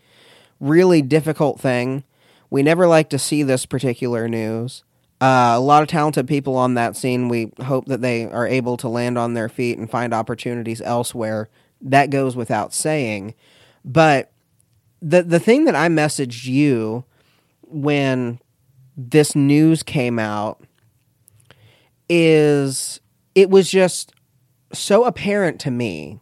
[0.59, 2.05] really difficult thing.
[2.49, 4.83] We never like to see this particular news.
[5.21, 7.29] Uh, a lot of talented people on that scene.
[7.29, 11.51] We hope that they are able to land on their feet and find opportunities elsewhere.
[11.83, 13.35] That goes without saying.
[13.85, 14.31] But
[15.01, 17.05] the the thing that I messaged you
[17.63, 18.39] when
[18.97, 20.63] this news came out
[22.09, 23.01] is
[23.35, 24.13] it was just
[24.73, 26.21] so apparent to me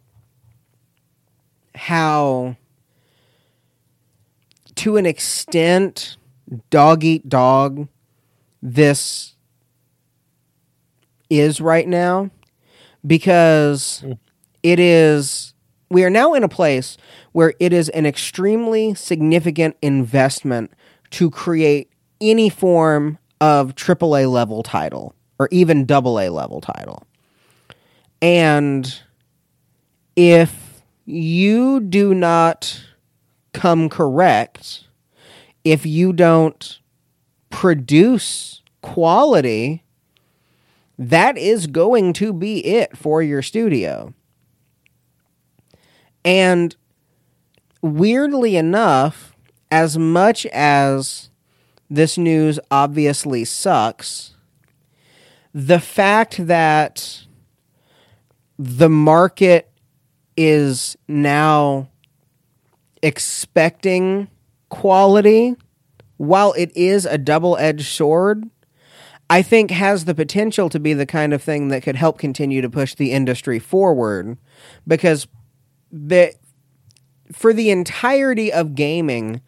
[1.74, 2.56] how
[4.76, 6.16] to an extent
[6.70, 7.88] dog eat dog
[8.62, 9.34] this
[11.28, 12.30] is right now
[13.06, 14.18] because mm.
[14.62, 15.54] It is
[15.90, 16.96] we are now in a place
[17.32, 20.72] where it is an extremely significant investment
[21.10, 27.02] to create any form of AAA level title or even double A level title.
[28.22, 29.00] And
[30.14, 32.84] if you do not
[33.52, 34.84] come correct,
[35.64, 36.78] if you don't
[37.48, 39.82] produce quality,
[40.98, 44.14] that is going to be it for your studio.
[46.24, 46.76] And
[47.82, 49.34] weirdly enough,
[49.70, 51.30] as much as
[51.88, 54.34] this news obviously sucks,
[55.54, 57.24] the fact that
[58.58, 59.70] the market
[60.36, 61.88] is now
[63.02, 64.28] expecting
[64.68, 65.56] quality,
[66.18, 68.44] while it is a double edged sword,
[69.30, 72.60] I think has the potential to be the kind of thing that could help continue
[72.60, 74.36] to push the industry forward.
[74.86, 75.26] Because
[75.90, 76.34] the
[77.32, 79.40] for the entirety of gaming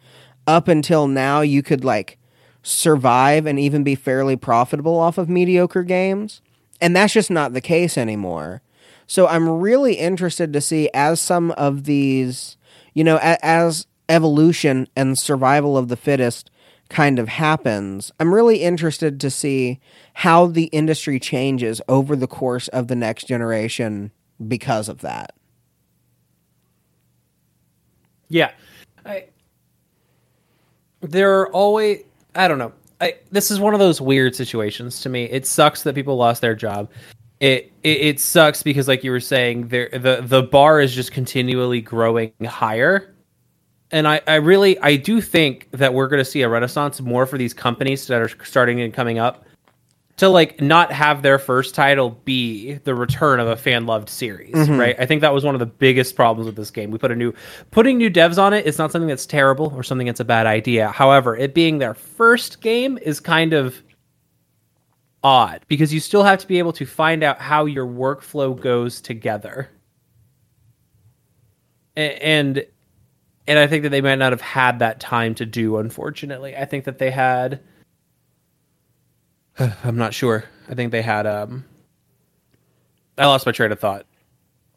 [0.47, 2.17] up until now you could like
[2.63, 6.41] survive and even be fairly profitable off of mediocre games
[6.79, 8.61] and that's just not the case anymore
[9.05, 12.57] so i'm really interested to see as some of these
[12.93, 16.49] you know a- as evolution and survival of the fittest
[16.89, 19.79] kind of happens, I'm really interested to see
[20.13, 24.11] how the industry changes over the course of the next generation
[24.47, 25.33] because of that.
[28.29, 28.51] Yeah.
[29.05, 29.25] I
[31.01, 32.03] there are always
[32.35, 32.73] I don't know.
[33.01, 35.25] I this is one of those weird situations to me.
[35.25, 36.89] It sucks that people lost their job.
[37.39, 41.11] It it, it sucks because like you were saying there the the bar is just
[41.11, 43.13] continually growing higher
[43.93, 47.25] and I, I really I do think that we're going to see a renaissance more
[47.25, 49.45] for these companies that are starting and coming up
[50.17, 54.53] to like not have their first title be the return of a fan loved series,
[54.53, 54.79] mm-hmm.
[54.79, 54.95] right?
[54.99, 56.91] I think that was one of the biggest problems with this game.
[56.91, 57.33] We put a new
[57.71, 60.45] putting new devs on it is not something that's terrible or something that's a bad
[60.45, 60.89] idea.
[60.89, 63.81] However, it being their first game is kind of
[65.23, 69.01] odd because you still have to be able to find out how your workflow goes
[69.01, 69.69] together.
[71.95, 72.63] And
[73.47, 75.77] and I think that they might not have had that time to do.
[75.77, 77.61] Unfortunately, I think that they had.
[79.83, 80.45] I'm not sure.
[80.69, 81.25] I think they had.
[81.27, 81.65] Um,
[83.17, 84.05] I lost my train of thought.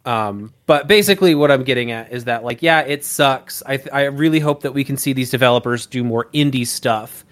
[0.05, 3.63] Um, but basically, what I'm getting at is that, like, yeah, it sucks.
[3.67, 7.25] I th- I really hope that we can see these developers do more indie stuff,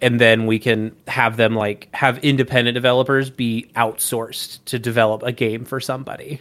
[0.00, 5.32] and then we can have them like have independent developers be outsourced to develop a
[5.32, 6.40] game for somebody.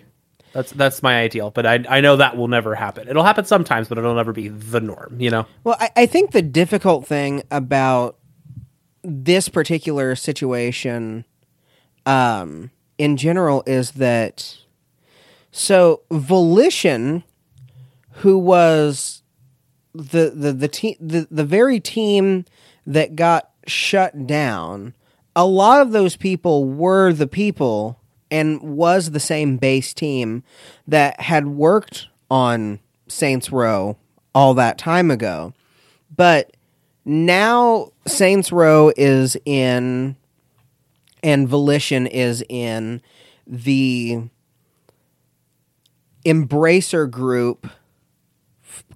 [0.54, 3.10] That's that's my ideal, but I I know that will never happen.
[3.10, 5.20] It'll happen sometimes, but it'll never be the norm.
[5.20, 5.46] You know.
[5.66, 8.18] Well, I, I think the difficult thing about
[9.08, 11.26] this particular situation,
[12.06, 14.58] um, in general, is that
[15.52, 17.24] so Volition,
[18.12, 19.24] who was
[19.94, 22.46] the the the team the, the very team
[22.86, 24.94] that got shut down,
[25.36, 28.00] a lot of those people were the people
[28.32, 30.44] and was the same base team
[30.88, 33.98] that had worked on Saints Row
[34.34, 35.54] all that time ago.
[36.16, 36.55] But
[37.06, 40.16] now Saints Row is in
[41.24, 43.02] and Volition is in
[43.48, 44.24] the
[46.26, 47.68] Embracer group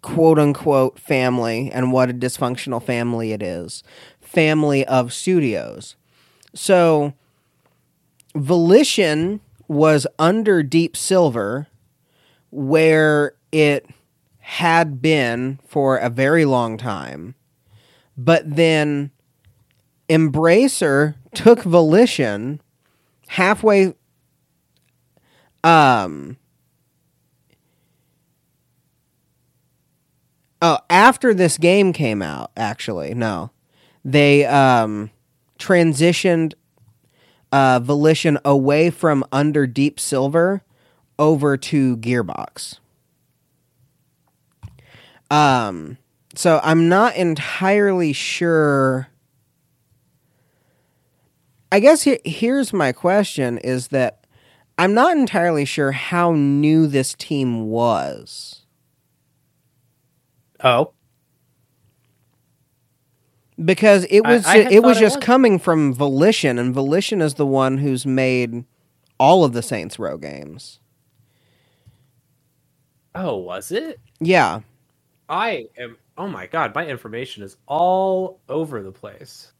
[0.02, 3.84] quote unquote family and what a dysfunctional family it is
[4.22, 5.96] family of studios
[6.54, 7.14] so
[8.36, 11.68] Volition was under Deep Silver,
[12.52, 13.88] where it
[14.40, 17.36] had been for a very long time.
[18.22, 19.12] But then
[20.10, 22.60] Embracer took Volition
[23.30, 23.94] halfway
[25.64, 26.36] um
[30.62, 33.52] Oh, after this game came out, actually, no.
[34.04, 35.12] They um
[35.58, 36.56] transitioned
[37.54, 40.62] uh, Volition away from under Deep Silver
[41.18, 42.80] over to Gearbox.
[45.32, 45.98] Um,
[46.40, 49.10] so I'm not entirely sure.
[51.70, 54.26] I guess he- here's my question: is that
[54.78, 58.66] I'm not entirely sure how new this team was.
[60.64, 60.94] Oh
[63.64, 65.26] because it was I, I it was just it was.
[65.26, 68.64] coming from Volition, and Volition is the one who's made
[69.20, 70.80] all of the Saints Row games.
[73.14, 74.00] Oh, was it?
[74.22, 74.62] Yeah.
[75.28, 75.98] I am.
[76.20, 79.54] Oh my god, my information is all over the place.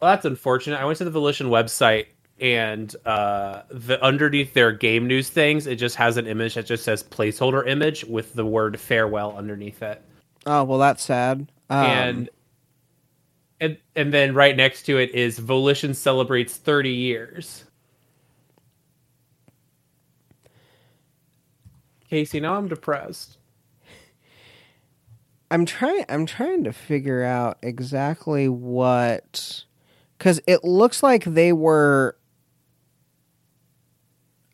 [0.00, 0.78] Well, that's unfortunate.
[0.78, 5.76] I went to the Volition website and uh, the underneath their game news things, it
[5.76, 10.02] just has an image that just says placeholder image with the word farewell underneath it.
[10.44, 11.50] Oh well, that's sad.
[11.70, 12.30] Um, and
[13.60, 17.64] and and then right next to it is Volition celebrates 30 years.
[22.10, 23.35] Casey, now I'm depressed.
[25.50, 29.64] I'm trying I'm trying to figure out exactly what
[30.18, 32.16] cuz it looks like they were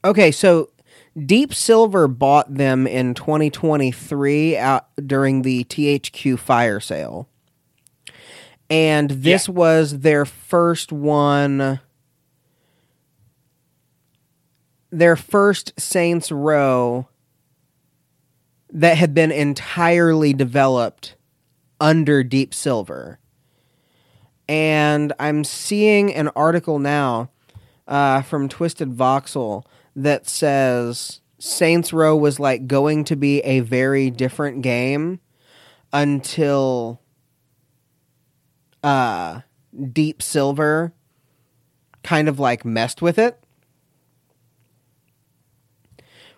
[0.05, 0.71] Okay, so
[1.27, 7.29] Deep Silver bought them in 2023 out during the THQ fire sale.
[8.69, 9.55] And this yeah.
[9.55, 11.81] was their first one
[14.91, 17.09] their first Saints Row
[18.73, 21.15] that had been entirely developed
[21.81, 23.19] under Deep Silver.
[24.49, 27.31] and I'm seeing an article now
[27.87, 29.65] uh, from Twisted Voxel
[29.95, 35.21] that says Saints Row was like going to be a very different game
[35.93, 37.01] until
[38.83, 39.41] uh,
[39.93, 40.93] Deep Silver
[42.03, 43.42] kind of like messed with it.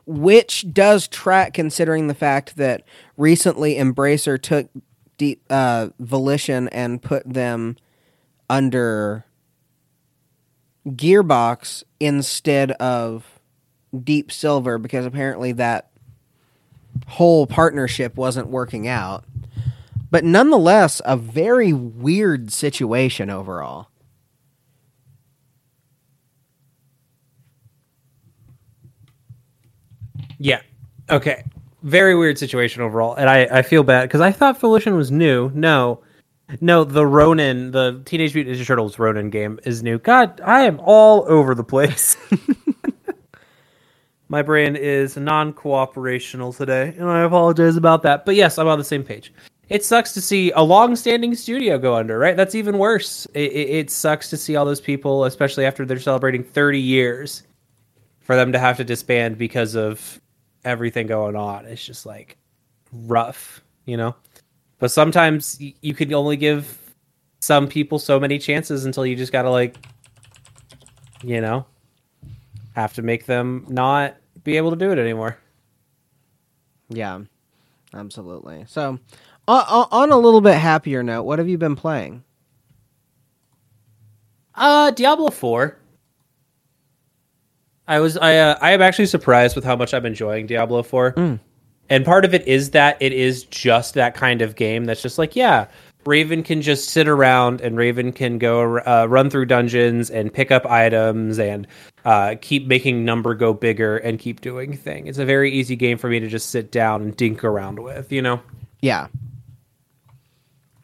[0.07, 2.83] Which does track considering the fact that
[3.17, 4.69] recently Embracer took
[5.17, 7.77] Deep uh, Volition and put them
[8.51, 9.25] under
[10.87, 13.41] Gearbox instead of
[14.03, 15.91] Deep Silver because apparently that
[17.07, 19.25] whole partnership wasn't working out.
[20.11, 23.89] But nonetheless, a very weird situation overall.
[30.45, 30.61] Yeah.
[31.09, 31.43] Okay.
[31.85, 35.51] Very weird situation overall, and I, I feel bad because I thought Volition was new.
[35.55, 36.03] No,
[36.61, 39.99] no, the Ronin, the Teenage Mutant Ninja Turtles Ronin game is new.
[39.99, 42.17] God, I am all over the place.
[44.29, 48.25] My brain is non-cooperational today, and I apologize about that.
[48.27, 49.33] But yes, I'm on the same page.
[49.69, 52.19] It sucks to see a long-standing studio go under.
[52.19, 52.37] Right?
[52.37, 53.27] That's even worse.
[53.35, 57.45] It, it, it sucks to see all those people, especially after they're celebrating 30 years,
[58.21, 60.21] for them to have to disband because of
[60.65, 61.67] everything going on.
[61.67, 62.37] It's just like
[62.93, 64.15] rough, you know.
[64.79, 66.79] But sometimes y- you can only give
[67.41, 69.77] some people so many chances until you just gotta like,
[71.23, 71.67] you know,
[72.75, 75.39] have to make them not be able to do it anymore.
[76.89, 77.21] Yeah,
[77.95, 78.65] absolutely.
[78.69, 78.99] So,
[79.49, 82.25] on a little bit happier note, what have you been playing?
[84.55, 85.79] Uh, Diablo Four.
[87.87, 91.15] I was I uh, I am actually surprised with how much I'm enjoying Diablo 4.
[91.91, 95.19] And part of it is that it is just that kind of game that's just
[95.19, 95.67] like, yeah,
[96.07, 100.51] Raven can just sit around and Raven can go uh, run through dungeons and pick
[100.51, 101.67] up items and
[102.07, 105.07] uh, keep making number go bigger and keep doing thing.
[105.07, 108.11] It's a very easy game for me to just sit down and dink around with,
[108.11, 108.41] you know.
[108.81, 109.09] Yeah,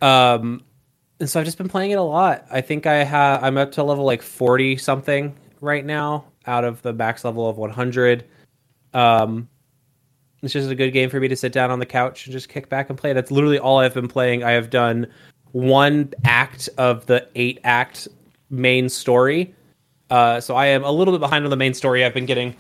[0.02, 0.62] Um,
[1.18, 2.46] and so I've just been playing it a lot.
[2.50, 6.82] I think I have I'm up to level like 40 something right now out of
[6.82, 8.24] the max level of 100.
[8.94, 9.48] Um,
[10.42, 12.48] it's just a good game for me to sit down on the couch and just
[12.48, 13.12] kick back and play.
[13.12, 14.42] That's literally all I've been playing.
[14.42, 15.06] I have done
[15.52, 18.08] one act of the eight act
[18.48, 19.54] main story.
[20.08, 22.04] Uh, so I am a little bit behind on the main story.
[22.04, 22.56] I've been getting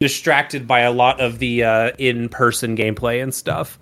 [0.00, 3.78] distracted by a lot of the uh, in-person gameplay and stuff,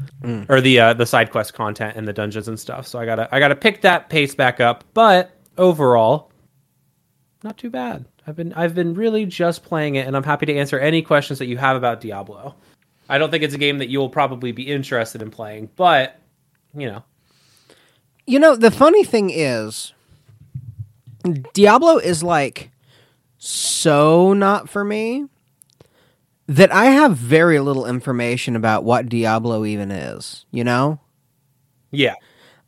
[0.49, 2.87] or the uh, the side quest content and the dungeons and stuff.
[2.87, 4.85] So I gotta I gotta pick that pace back up.
[4.95, 6.33] But overall,
[7.45, 8.07] not too bad.
[8.27, 11.39] I've been I've been really just playing it, and I'm happy to answer any questions
[11.41, 12.55] that you have about Diablo.
[13.09, 16.19] I don't think it's a game that you will probably be interested in playing, but
[16.75, 17.03] you know,
[18.27, 19.93] you know the funny thing is,
[21.53, 22.71] Diablo is like
[23.39, 25.27] so not for me
[26.47, 30.47] that I have very little information about what Diablo even is.
[30.53, 31.01] You know,
[31.91, 32.15] yeah,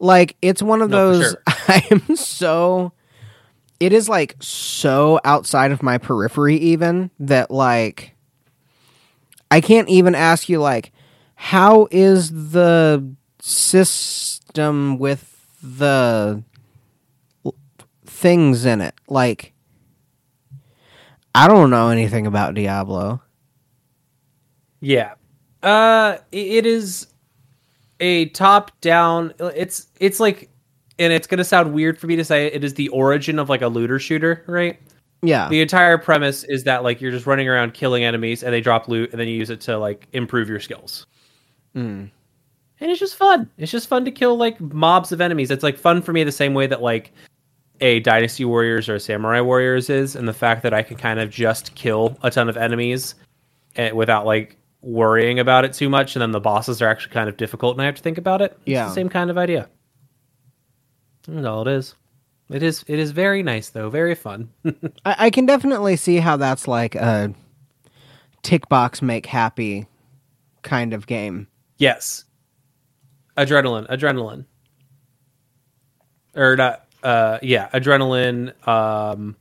[0.00, 1.42] like it's one of No, those sure.
[1.46, 2.92] I am so
[3.80, 8.14] it is like so outside of my periphery even that like
[9.50, 10.92] I can't even ask you like
[11.34, 15.30] how is the system with
[15.62, 16.42] the
[18.06, 19.52] things in it like
[21.34, 23.20] I don't know anything about Diablo.
[24.80, 25.14] Yeah.
[25.62, 27.08] Uh it is
[28.00, 30.50] a top down it's it's like
[30.98, 33.38] and it's going to sound weird for me to say it, it is the origin
[33.38, 34.78] of like a looter shooter, right?
[35.22, 35.48] Yeah.
[35.48, 38.88] The entire premise is that like you're just running around killing enemies and they drop
[38.88, 41.06] loot and then you use it to like improve your skills.
[41.74, 42.10] Mm.
[42.80, 43.48] And it's just fun.
[43.56, 45.50] It's just fun to kill like mobs of enemies.
[45.50, 47.12] It's like fun for me the same way that like
[47.80, 51.18] a Dynasty Warriors or a Samurai Warriors is, and the fact that I can kind
[51.18, 53.14] of just kill a ton of enemies
[53.76, 57.28] and without like worrying about it too much, and then the bosses are actually kind
[57.28, 58.52] of difficult and I have to think about it.
[58.52, 58.86] It's Yeah.
[58.88, 59.68] the same kind of idea.
[61.26, 61.94] That's all it is.
[62.50, 64.50] It is it is very nice though, very fun.
[65.04, 67.32] I, I can definitely see how that's like a
[68.42, 69.86] tick box make happy
[70.62, 71.48] kind of game.
[71.78, 72.24] yes.
[73.36, 74.44] Adrenaline, adrenaline.
[76.36, 79.36] Or not uh yeah, adrenaline, um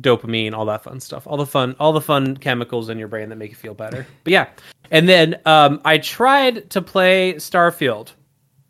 [0.00, 1.26] dopamine, all that fun stuff.
[1.26, 4.06] All the fun all the fun chemicals in your brain that make you feel better.
[4.24, 4.48] But yeah.
[4.90, 8.12] And then um I tried to play Starfield.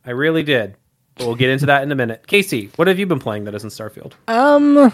[0.05, 0.76] I really did.
[1.19, 2.27] We'll get into that in a minute.
[2.27, 4.12] Casey, what have you been playing that isn't Starfield?
[4.29, 4.93] Um,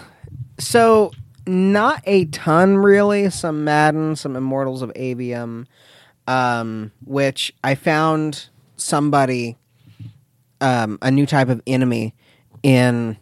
[0.59, 1.13] so
[1.47, 3.29] not a ton really.
[3.31, 5.67] Some Madden, some Immortals of Aveum,
[6.29, 9.57] um, which I found somebody,
[10.61, 12.15] um, a new type of enemy
[12.63, 13.17] in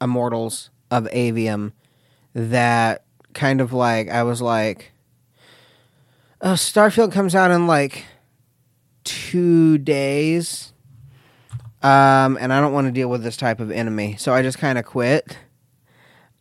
[0.00, 1.72] Immortals of Aveum
[2.34, 4.92] that kind of like I was like,
[6.42, 8.04] oh, Starfield comes out in like
[9.04, 10.74] two days,
[11.86, 14.58] um, and I don't want to deal with this type of enemy, so I just
[14.58, 15.38] kind of quit.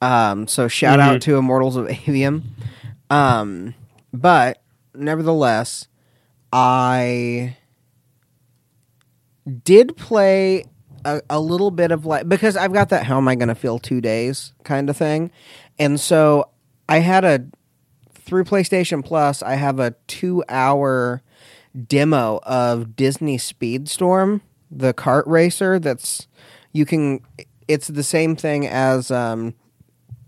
[0.02, 2.42] Um, so shout out to Immortals of Aveum,
[3.12, 3.76] um,
[4.12, 4.64] but
[4.96, 5.88] nevertheless,
[6.52, 7.58] I
[9.64, 10.66] did play
[11.06, 13.56] a, a little bit of like because I've got that how am I going to
[13.56, 15.30] feel two days kind of thing,
[15.78, 16.50] and so
[16.90, 17.46] I had a
[18.16, 19.44] through PlayStation Plus.
[19.44, 21.22] I have a two hour
[21.88, 24.42] demo of Disney Speedstorm,
[24.72, 25.80] the kart racer.
[25.80, 26.28] That's
[26.74, 27.22] you can.
[27.68, 29.56] It's the same thing as um,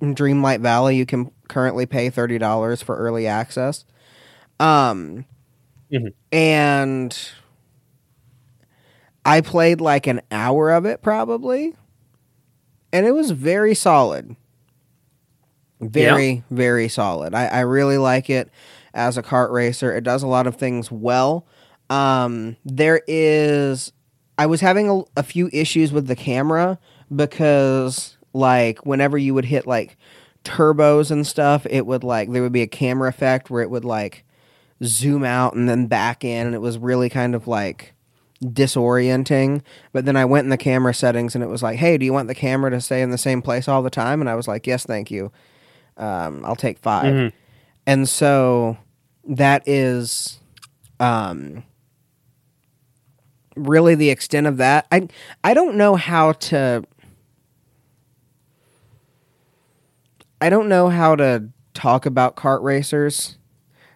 [0.02, 0.96] Dreamlight Valley.
[0.96, 3.86] You can currently pay thirty dollars for early access.
[4.60, 5.26] Um,
[5.92, 6.14] Mhm.
[6.32, 7.18] and
[9.26, 11.76] I played like an hour of it probably,
[12.94, 14.36] and it was very solid.
[15.80, 17.36] Very, very solid.
[17.36, 18.50] I, I really like it
[18.96, 19.96] as a kart racer.
[19.96, 21.46] It does a lot of things well.
[21.90, 23.94] Um, there is,
[24.38, 26.80] I was having a, a few issues with the camera
[27.16, 29.98] because, like, whenever you would hit like
[30.44, 33.86] turbos and stuff, it would like there would be a camera effect where it would
[33.86, 34.24] like
[34.84, 37.94] zoom out and then back in, and it was really kind of like
[38.44, 39.62] disorienting.
[39.92, 42.14] But then I went in the camera settings and it was like, hey, do you
[42.14, 44.22] want the camera to stay in the same place all the time?
[44.22, 45.32] And I was like, yes, thank you.
[45.98, 47.34] Um, I'll take 5 Mhm.
[47.88, 48.78] And so
[49.28, 50.40] that is
[51.00, 51.64] um,
[53.58, 54.88] really the extent of that.
[54.92, 55.08] I
[55.44, 56.84] I don't know how to.
[60.40, 63.38] I don't know how to talk about kart racers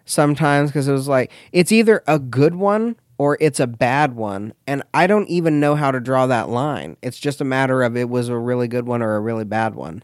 [0.04, 4.52] sometimes because it was like it's either a good one or it's a bad one
[4.66, 7.96] and i don't even know how to draw that line it's just a matter of
[7.96, 10.02] it was a really good one or a really bad one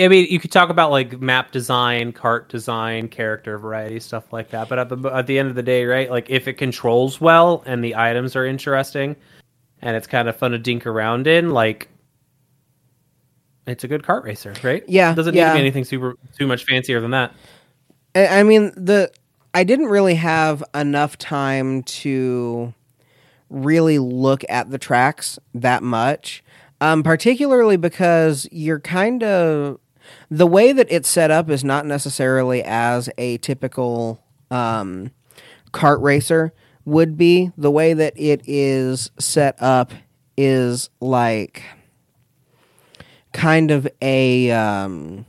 [0.00, 4.50] I mean, you could talk about like map design, cart design, character variety, stuff like
[4.50, 4.68] that.
[4.68, 6.10] But at the at the end of the day, right?
[6.10, 9.14] Like if it controls well and the items are interesting,
[9.82, 11.88] and it's kind of fun to dink around in, like
[13.66, 14.82] it's a good kart racer, right?
[14.88, 17.34] Yeah, it doesn't need to be anything super too much fancier than that.
[18.14, 19.12] I I mean the
[19.52, 22.72] I didn't really have enough time to
[23.50, 26.42] really look at the tracks that much,
[26.80, 29.78] um, particularly because you're kind of
[30.30, 35.10] the way that it's set up is not necessarily as a typical um,
[35.72, 36.52] kart racer
[36.84, 37.52] would be.
[37.56, 39.92] The way that it is set up
[40.36, 41.62] is like
[43.32, 45.26] kind of a um,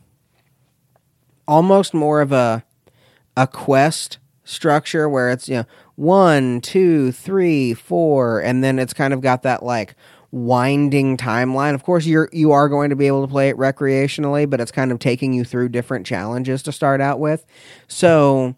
[1.47, 2.63] almost more of a
[3.37, 5.65] a quest structure where it's you know
[5.95, 9.95] one two three four and then it's kind of got that like
[10.31, 11.73] winding timeline.
[11.73, 14.71] Of course you're you are going to be able to play it recreationally but it's
[14.71, 17.45] kind of taking you through different challenges to start out with.
[17.87, 18.55] So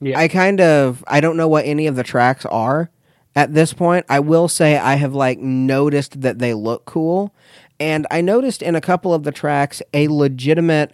[0.00, 0.18] Yeah.
[0.18, 2.90] i kind of i don't know what any of the tracks are
[3.34, 4.04] at this point.
[4.08, 7.34] I will say i have like noticed that they look cool.
[7.80, 10.92] And i noticed in a couple of the tracks a legitimate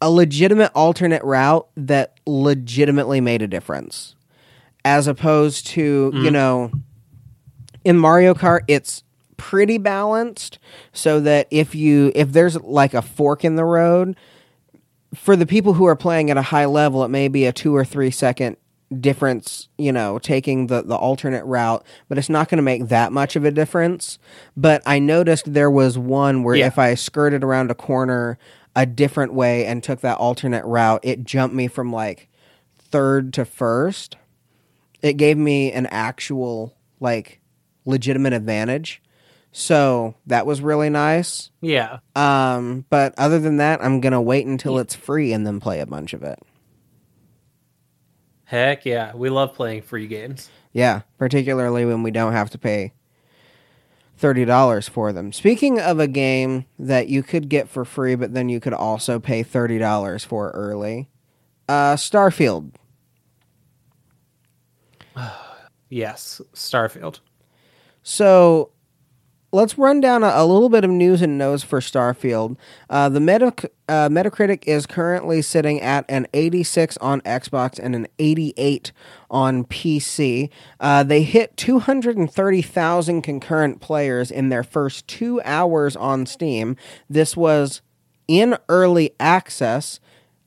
[0.00, 4.14] a legitimate alternate route that legitimately made a difference
[4.84, 6.32] as opposed to you mm-hmm.
[6.32, 6.70] know
[7.88, 9.02] in mario kart it's
[9.36, 10.58] pretty balanced
[10.92, 14.16] so that if you if there's like a fork in the road
[15.14, 17.74] for the people who are playing at a high level it may be a two
[17.74, 18.56] or three second
[19.00, 23.12] difference you know taking the the alternate route but it's not going to make that
[23.12, 24.18] much of a difference
[24.56, 26.66] but i noticed there was one where Yeah.
[26.66, 28.38] if i skirted around a corner
[28.74, 32.28] a different way and took that alternate route it jumped me from like
[32.78, 34.16] third to first
[35.02, 37.40] it gave me an actual like
[37.84, 39.02] legitimate advantage
[39.50, 41.98] so that was really nice yeah.
[42.14, 45.86] um, but other than that, I'm gonna wait until it's free and then play a
[45.86, 46.38] bunch of it.
[48.44, 49.14] Heck yeah.
[49.14, 50.48] We love playing free games.
[50.72, 52.92] Yeah, particularly when we don't have to pay
[54.16, 55.32] thirty dollars for them.
[55.32, 59.18] Speaking of a game that you could get for free, but then you could also
[59.18, 61.08] pay thirty dollars for early,
[61.68, 62.72] uh, Starfield.
[65.90, 66.42] Yes.
[66.52, 67.20] Starfield.
[68.08, 68.70] So
[69.52, 72.56] let's run down a, a little bit of news and notes for Starfield.
[72.88, 78.92] Uh, the uh, Metacritic is currently sitting at an 86 on Xbox and an 88
[79.30, 80.48] on PC.
[80.80, 86.76] Uh, they hit 230,000 concurrent players in their first two hours on Steam.
[87.10, 87.82] This was
[88.26, 90.00] in early access,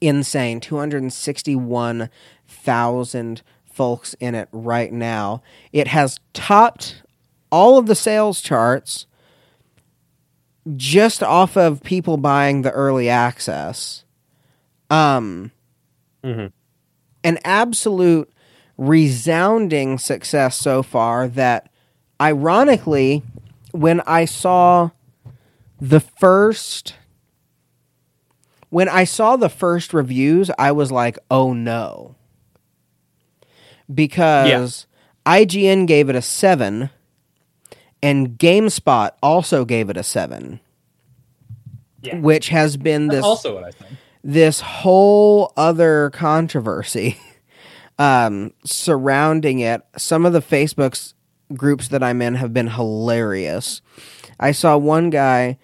[0.00, 3.42] insane 261,000
[3.76, 5.42] folks in it right now.
[5.72, 7.02] It has topped
[7.52, 9.06] all of the sales charts
[10.76, 14.04] just off of people buying the early access.
[14.90, 15.52] Um
[16.24, 16.50] Mhm.
[17.22, 18.32] an absolute
[18.78, 21.70] resounding success so far that
[22.20, 23.22] ironically
[23.72, 24.90] when I saw
[25.80, 26.94] the first
[28.70, 32.15] when I saw the first reviews, I was like, "Oh no."
[33.92, 34.86] Because
[35.24, 36.90] IGN gave it a 7
[38.02, 40.60] and GameSpot also gave it a 7,
[42.02, 42.18] Yeah.
[42.18, 43.92] which has been That's this also what I think.
[44.22, 47.16] this whole other controversy
[47.98, 49.82] um, surrounding it.
[49.96, 51.14] Some of the Facebook's
[51.54, 53.80] groups that I'm in have been hilarious.
[54.38, 55.58] I saw one guy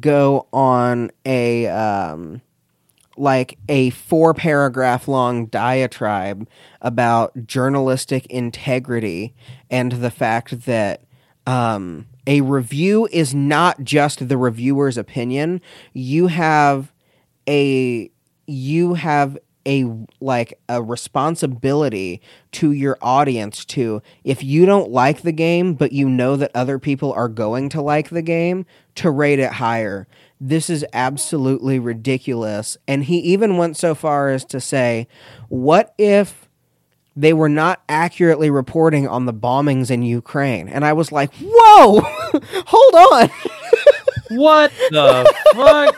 [0.00, 2.40] go on a um,
[3.16, 6.48] like a four paragraph long diatribe
[6.80, 9.34] about journalistic integrity
[9.70, 11.02] and the fact that
[11.46, 15.60] um, a review is not just the reviewer's opinion.
[15.92, 16.92] You have
[17.48, 18.10] a
[18.46, 19.86] you have a
[20.20, 22.20] like a responsibility
[22.52, 26.78] to your audience to if you don't like the game but you know that other
[26.78, 30.06] people are going to like the game to rate it higher
[30.40, 32.76] this is absolutely ridiculous.
[32.86, 35.06] And he even went so far as to say
[35.48, 36.48] what if
[37.16, 40.68] they were not accurately reporting on the bombings in Ukraine?
[40.68, 42.00] And I was like whoa
[42.66, 43.30] hold on.
[44.30, 45.94] What the fuck?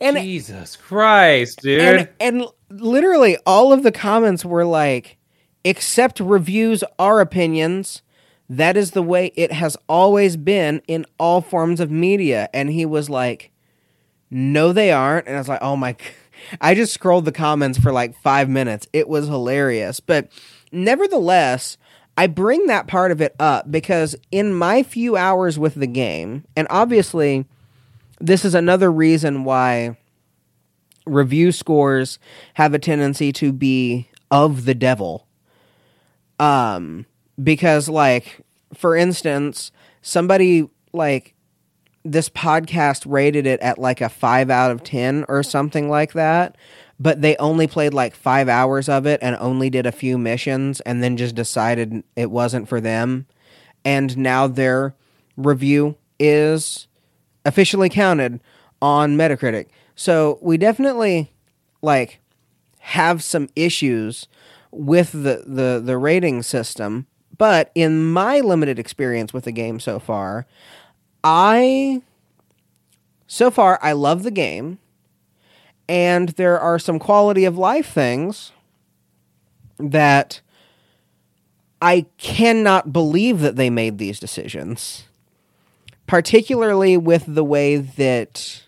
[0.00, 1.80] and Jesus Christ, dude.
[1.80, 5.18] and and literally all of the comments were like
[5.64, 8.02] accept reviews are opinions
[8.48, 12.48] that is the way it has always been in all forms of media.
[12.52, 13.50] And he was like
[14.30, 15.26] no they aren't.
[15.26, 15.96] And i was like oh my
[16.60, 18.86] I just scrolled the comments for like 5 minutes.
[18.92, 20.00] It was hilarious.
[20.00, 20.30] But
[20.70, 21.78] nevertheless
[22.18, 26.44] i bring that part of it up because in my few hours with the game
[26.56, 27.46] and obviously
[28.20, 29.96] this is another reason why
[31.08, 32.18] review scores
[32.54, 35.26] have a tendency to be of the devil.
[36.38, 37.06] Um,
[37.42, 38.40] because like,
[38.74, 39.70] for instance,
[40.02, 41.34] somebody like
[42.04, 46.56] this podcast rated it at like a five out of 10 or something like that,
[46.98, 50.80] but they only played like five hours of it and only did a few missions
[50.80, 53.26] and then just decided it wasn't for them.
[53.84, 54.94] And now their
[55.36, 56.88] review is
[57.44, 58.40] officially counted
[58.82, 59.66] on Metacritic.
[59.94, 61.32] So we definitely
[61.82, 62.20] like
[62.80, 64.28] have some issues
[64.70, 67.06] with the, the, the rating system.
[67.38, 70.46] But in my limited experience with the game so far,
[71.22, 72.02] I
[73.26, 74.78] so far I love the game
[75.88, 78.52] and there are some quality of life things
[79.78, 80.40] that
[81.80, 85.04] I cannot believe that they made these decisions.
[86.06, 88.64] Particularly with the way that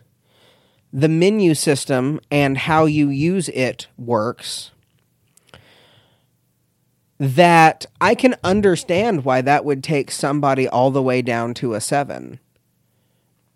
[0.93, 4.71] the menu system and how you use it works.
[7.21, 11.81] That I can understand why that would take somebody all the way down to a
[11.81, 12.41] seven.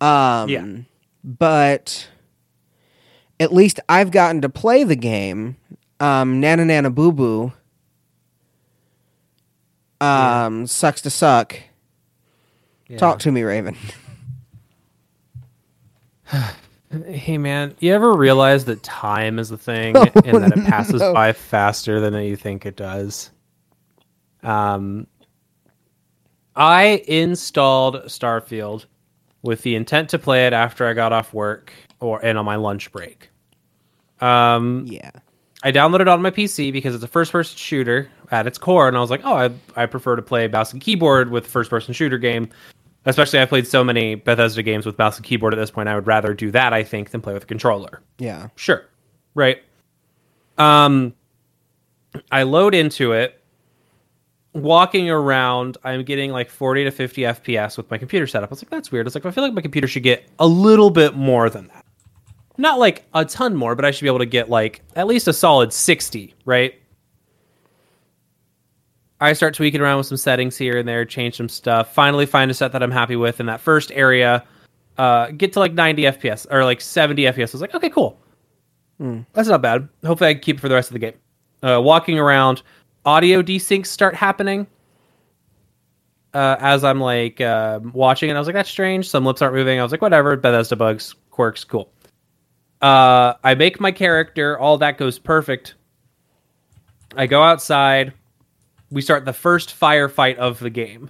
[0.00, 0.66] Um, Yeah.
[1.24, 2.08] But
[3.40, 5.56] at least I've gotten to play the game.
[5.98, 7.52] Um, Nana Nana Boo Boo.
[10.00, 11.56] Um, sucks to suck.
[12.88, 12.98] Yeah.
[12.98, 13.76] Talk to me, Raven.
[17.08, 21.00] Hey man, you ever realize that time is a thing Oh, and that it passes
[21.00, 21.12] no.
[21.12, 23.30] by faster than you think it does?
[24.44, 25.06] Um,
[26.56, 28.86] I installed Starfield
[29.42, 32.56] with the intent to play it after I got off work or and on my
[32.56, 33.30] lunch break.
[34.20, 35.10] Um, Yeah.
[35.62, 38.94] I downloaded it on my PC because it's a first-person shooter at its core, and
[38.96, 39.50] I was like, oh, I,
[39.82, 42.50] I prefer to play mouse and keyboard with first-person shooter game.
[43.06, 45.88] Especially, I played so many Bethesda games with mouse and keyboard at this point.
[45.88, 48.02] I would rather do that, I think, than play with a controller.
[48.18, 48.48] Yeah.
[48.56, 48.84] Sure,
[49.34, 49.62] right.
[50.58, 51.14] Um,
[52.30, 53.42] I load into it.
[54.54, 58.50] Walking around, I'm getting like 40 to 50 FPS with my computer setup.
[58.50, 59.04] I was like, that's weird.
[59.04, 61.66] I was like, I feel like my computer should get a little bit more than
[61.68, 61.84] that.
[62.56, 65.26] Not like a ton more, but I should be able to get like at least
[65.26, 66.74] a solid 60, right?
[69.20, 71.92] I start tweaking around with some settings here and there, change some stuff.
[71.92, 74.44] Finally, find a set that I'm happy with in that first area.
[74.98, 77.38] Uh, get to like 90 FPS or like 70 FPS.
[77.38, 78.18] I was like, okay, cool.
[79.32, 79.88] That's not bad.
[80.04, 81.14] Hopefully, I can keep it for the rest of the game.
[81.62, 82.62] Uh, walking around,
[83.04, 84.66] audio desyncs start happening
[86.34, 89.08] uh, as I'm like uh, watching, and I was like, that's strange.
[89.08, 89.78] Some lips aren't moving.
[89.78, 90.36] I was like, whatever.
[90.36, 91.90] Bethesda bugs, quirks, cool.
[92.82, 94.58] Uh, I make my character.
[94.58, 95.74] All that goes perfect.
[97.16, 98.12] I go outside.
[98.90, 101.08] We start the first firefight of the game.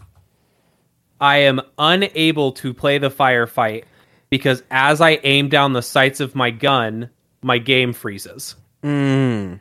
[1.21, 3.85] I am unable to play the firefight
[4.29, 7.09] because as I aim down the sights of my gun,
[7.43, 8.57] my game freezes.
[8.83, 9.61] Mm.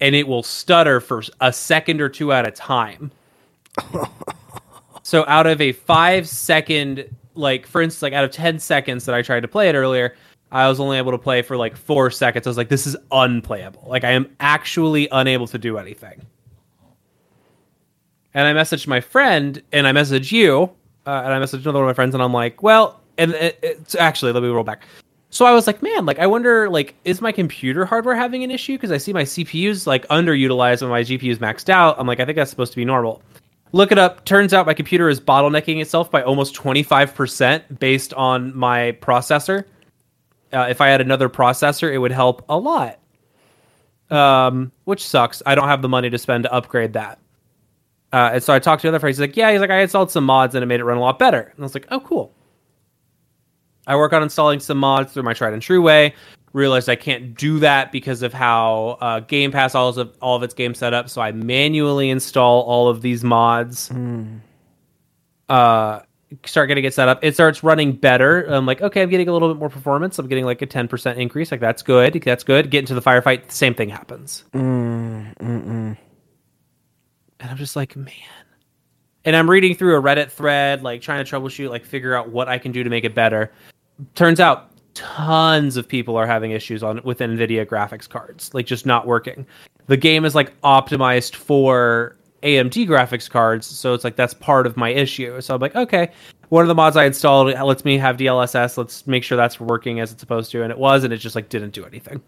[0.00, 3.10] And it will stutter for a second or two at a time.
[5.02, 9.14] so out of a five second, like for instance, like out of 10 seconds that
[9.14, 10.16] I tried to play it earlier,
[10.50, 12.46] I was only able to play for like four seconds.
[12.46, 13.84] I was like, this is unplayable.
[13.86, 16.24] Like I am actually unable to do anything.
[18.34, 20.70] And I messaged my friend, and I messaged you,
[21.06, 23.58] uh, and I messaged another one of my friends, and I'm like, well, and it,
[23.62, 24.86] it's actually let me roll back.
[25.34, 28.52] So I was like, man, like I wonder, like, is my computer hardware having an
[28.52, 28.74] issue?
[28.74, 31.96] Because I see my CPU's like underutilized and my GPU's maxed out.
[31.98, 33.20] I'm like, I think that's supposed to be normal.
[33.72, 34.24] Look it up.
[34.24, 39.64] Turns out my computer is bottlenecking itself by almost 25% based on my processor.
[40.52, 43.00] Uh, if I had another processor, it would help a lot.
[44.10, 45.42] Um, which sucks.
[45.44, 47.18] I don't have the money to spend to upgrade that.
[48.12, 49.12] Uh, and so I talked to another friend.
[49.12, 51.00] He's like, "Yeah." He's like, "I installed some mods and it made it run a
[51.00, 52.32] lot better." And I was like, "Oh, cool."
[53.86, 56.14] I work on installing some mods through my tried and true way.
[56.52, 60.42] Realized I can't do that because of how uh, Game Pass all of all of
[60.42, 61.08] its games set up.
[61.08, 63.90] So I manually install all of these mods.
[65.48, 66.00] Uh,
[66.46, 67.18] start getting it set up.
[67.22, 68.44] It starts running better.
[68.44, 70.18] I'm like, okay, I'm getting a little bit more performance.
[70.18, 71.50] I'm getting like a 10% increase.
[71.50, 72.14] Like that's good.
[72.24, 72.70] That's good.
[72.70, 73.50] Get into the firefight.
[73.50, 74.44] Same thing happens.
[77.40, 78.08] And I'm just like, man.
[79.24, 82.48] And I'm reading through a Reddit thread, like trying to troubleshoot, like figure out what
[82.48, 83.52] I can do to make it better.
[84.14, 88.86] Turns out tons of people are having issues on with NVIDIA graphics cards, like just
[88.86, 89.46] not working.
[89.86, 94.76] The game is like optimized for AMD graphics cards, so it's like that's part of
[94.76, 95.40] my issue.
[95.40, 96.10] So I'm like, okay,
[96.48, 98.76] one of the mods I installed lets me have DLSS.
[98.76, 101.34] Let's make sure that's working as it's supposed to, and it was, and it just
[101.34, 102.22] like didn't do anything.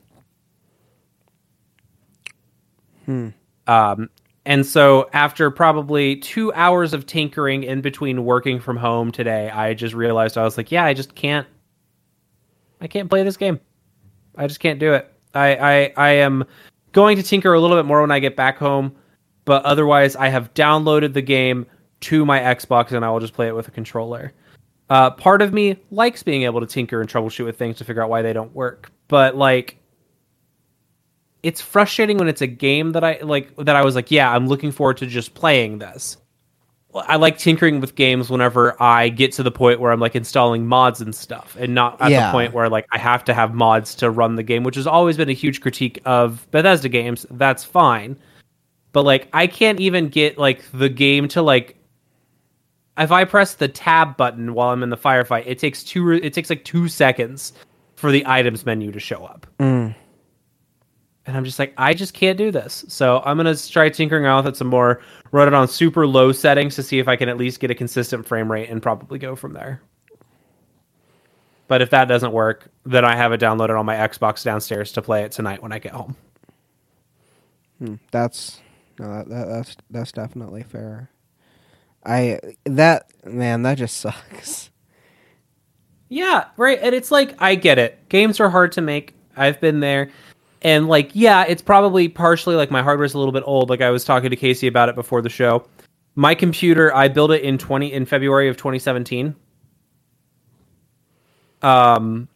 [3.05, 3.29] Hmm.
[3.67, 4.11] Um,
[4.45, 9.75] and so after probably two hours of tinkering in between working from home today, I
[9.75, 11.47] just realized I was like, yeah, I just can't,
[12.81, 13.61] I can't play this game.
[14.37, 15.13] I just can't do it.
[15.35, 16.45] I, I, I am
[16.93, 18.95] going to tinker a little bit more when I get back home,
[19.45, 21.67] but otherwise I have downloaded the game
[22.01, 24.33] to my Xbox and I will just play it with a controller.
[24.89, 28.03] Uh, part of me likes being able to tinker and troubleshoot with things to figure
[28.03, 29.79] out why they don't work, but like
[31.43, 34.47] it's frustrating when it's a game that I like that I was like, yeah, I'm
[34.47, 36.17] looking forward to just playing this.
[36.97, 40.67] I like tinkering with games whenever I get to the point where I'm like installing
[40.67, 42.27] mods and stuff and not at Yeah.
[42.27, 44.87] the point where like I have to have mods to run the game, which has
[44.87, 47.27] always been a huge critique of Bethesda games.
[47.31, 48.17] That's fine.
[48.93, 51.77] But like I can't even get like the game to like
[52.99, 56.33] if I press the tab button while I'm in the firefight, it takes two it
[56.33, 57.53] takes like 2 seconds
[57.95, 59.47] for the items menu to show up.
[59.59, 59.95] Mm.
[61.27, 62.85] And I'm just like, I just can't do this.
[62.89, 65.01] So I'm gonna try tinkering around with it some more,
[65.33, 67.75] run it on super low settings to see if I can at least get a
[67.75, 69.83] consistent frame rate and probably go from there.
[71.69, 75.03] But if that doesn't work, then I have it downloaded on my Xbox downstairs to
[75.03, 76.17] play it tonight when I get home.
[77.79, 78.61] Hmm, that's
[78.99, 81.11] no, that, that that's that's definitely fair.
[82.05, 84.71] I that man, that just sucks.
[86.09, 86.79] Yeah, right.
[86.81, 88.09] And it's like I get it.
[88.09, 89.15] Games are hard to make.
[89.37, 90.11] I've been there.
[90.63, 93.71] And like, yeah, it's probably partially like my hardware's a little bit old.
[93.71, 95.67] Like I was talking to Casey about it before the show.
[96.15, 99.35] My computer, I built it in twenty in February of 2017.
[101.63, 102.29] Um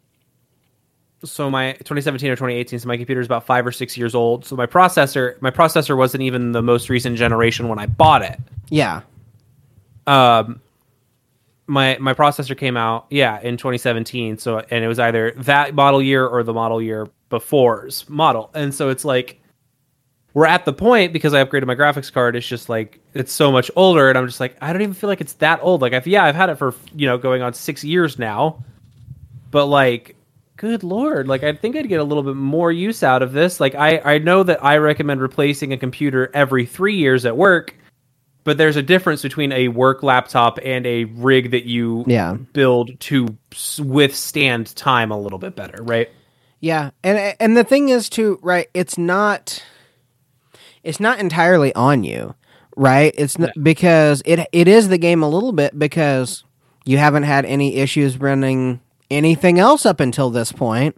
[1.23, 4.47] so my 2017 or 2018 so my computer is about 5 or 6 years old
[4.47, 8.41] so my processor my processor wasn't even the most recent generation when i bought it
[8.71, 9.03] Yeah.
[10.07, 10.63] um
[11.67, 16.01] my my processor came out yeah in 2017 so and it was either that model
[16.01, 19.41] year or the model year before's model and so it's like
[20.35, 23.51] we're at the point because i upgraded my graphics card it's just like it's so
[23.51, 25.93] much older and i'm just like i don't even feel like it's that old like
[25.93, 28.63] i've yeah i've had it for you know going on six years now
[29.51, 30.15] but like
[30.57, 33.61] good lord like i think i'd get a little bit more use out of this
[33.61, 37.75] like i i know that i recommend replacing a computer every three years at work
[38.45, 42.35] but there's a difference between a work laptop and a rig that you Yeah.
[42.55, 43.37] build to
[43.79, 46.09] withstand time a little bit better, right?
[46.61, 48.69] Yeah, and and the thing is too, right?
[48.75, 49.63] It's not,
[50.83, 52.35] it's not entirely on you.
[52.77, 53.15] right?
[53.17, 56.45] It's n- because it it is the game a little bit because
[56.85, 58.81] you haven't had any issues running
[59.11, 60.97] anything else up until this point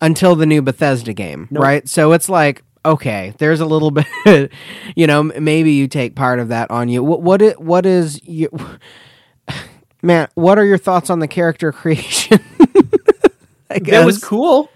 [0.00, 1.88] until the new Bethesda game, right?
[1.88, 3.90] So it's like okay, there's a little
[4.24, 4.52] bit,
[4.94, 7.02] you know, maybe you take part of that on you.
[7.04, 8.48] What what it, what is you
[10.02, 12.38] Man, what are your thoughts on the character creation?
[13.70, 14.02] I guess.
[14.02, 14.70] It was cool.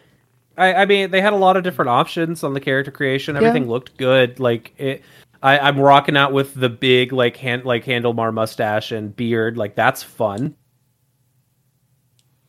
[0.58, 3.36] I, I mean, they had a lot of different options on the character creation.
[3.36, 4.40] Everything looked good.
[4.40, 5.02] Like it,
[5.42, 9.56] I, I'm rocking out with the big like hand like handlebar mustache and beard.
[9.56, 10.56] Like that's fun.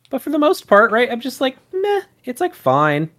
[0.10, 1.12] But for the most part, right?
[1.12, 2.01] I'm just like, meh.
[2.26, 3.12] It's like fine.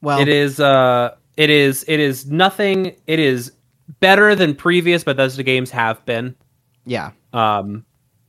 [0.00, 0.60] Well, It is.
[0.60, 1.84] Uh, it is.
[1.88, 2.96] It is nothing.
[3.06, 3.52] It is
[4.00, 6.34] better than previous Bethesda games have been.
[6.86, 7.10] yeah.
[7.32, 7.84] um,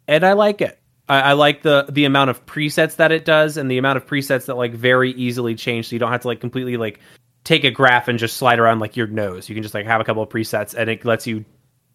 [0.08, 0.80] and I like it.
[1.10, 4.06] I, I like the the amount of presets that it does, and the amount of
[4.06, 7.00] presets that like very easily change, so you don't have to like completely like
[7.44, 9.50] take a graph and just slide around like your nose.
[9.50, 11.44] You can just like have a couple of presets, and it lets you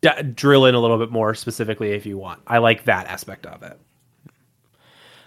[0.03, 2.41] d- drill in a little bit more specifically if you want.
[2.47, 3.79] I like that aspect of it.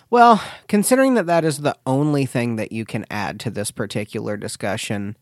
[0.10, 4.36] Well, considering that that is the only thing that you can add to this particular
[4.36, 5.16] discussion,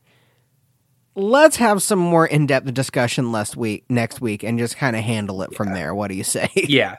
[1.16, 5.44] let's have some more in-depth discussion last week, next week, and just kind of handle
[5.44, 5.94] it from there.
[5.94, 6.50] What do you say?
[6.56, 6.98] Yeah.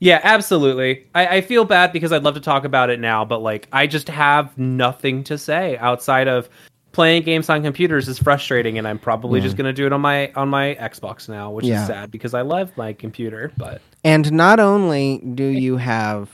[0.00, 1.06] Yeah, absolutely.
[1.14, 3.86] I, I feel bad because I'd love to talk about it now, but like I
[3.86, 6.48] just have nothing to say outside of
[6.92, 10.30] playing games on computers is frustrating, and I'm probably just gonna do it on my
[10.34, 11.82] on my Xbox now, which Yeah.
[11.82, 13.52] is sad because I love my computer.
[13.56, 16.30] But And not only do you have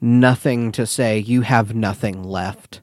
[0.00, 2.80] nothing to say, you have nothing left.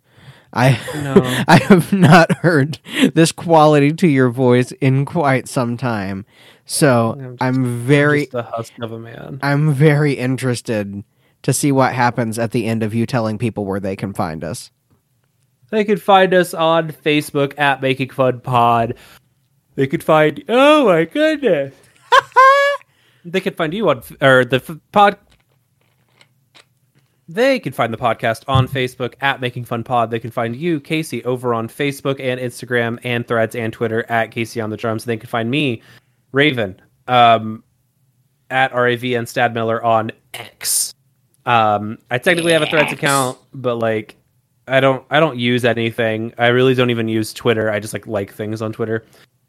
[0.53, 1.15] I No.
[1.47, 2.79] I have not heard
[3.13, 6.25] this quality to your voice in quite some time.
[6.65, 9.39] So I'm just- I'm very just a husk of a man.
[9.41, 11.03] I'm very interested
[11.43, 14.43] to see what happens at the end of you telling people where they can find
[14.43, 14.71] us.
[15.69, 18.95] They could find us on Facebook at Making Fun Pod.
[19.75, 21.73] They could find oh my goodness.
[23.25, 25.17] they could find you on or the pod.
[27.29, 30.11] They can find the podcast on Facebook at Making Fun Pod.
[30.11, 34.31] They can find you, Casey, over on Facebook and Instagram and Threads and Twitter at
[34.31, 35.03] Casey on the Drums.
[35.03, 35.81] They can find me,
[36.31, 37.63] Raven, um,
[38.49, 40.93] at RAVN Stadmiller on X.
[41.45, 44.15] Um, I technically have a Threads account, but like
[44.67, 46.33] I don't I don't use anything.
[46.37, 47.71] I really don't even use Twitter.
[47.71, 49.05] I just like like things on Twitter.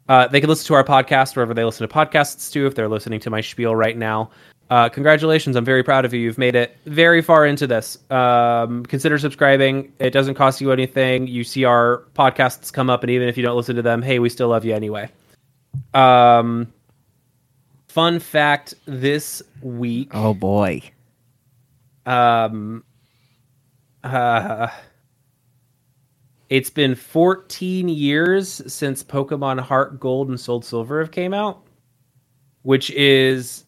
[0.07, 2.65] Uh, they can listen to our podcast wherever they listen to podcasts too.
[2.65, 4.31] If they're listening to my spiel right now,
[4.69, 5.55] uh, congratulations!
[5.55, 6.19] I'm very proud of you.
[6.19, 7.97] You've made it very far into this.
[8.11, 9.91] Um, consider subscribing.
[9.99, 11.27] It doesn't cost you anything.
[11.27, 14.19] You see our podcasts come up, and even if you don't listen to them, hey,
[14.19, 15.09] we still love you anyway.
[15.93, 16.71] Um,
[17.87, 20.81] fun fact: this week, Oh boy.
[22.05, 22.83] um,
[24.03, 24.67] uh,
[26.49, 31.61] it's been 14 years since Pokemon Heart Gold and Soul Silver have came out,
[32.63, 33.65] which is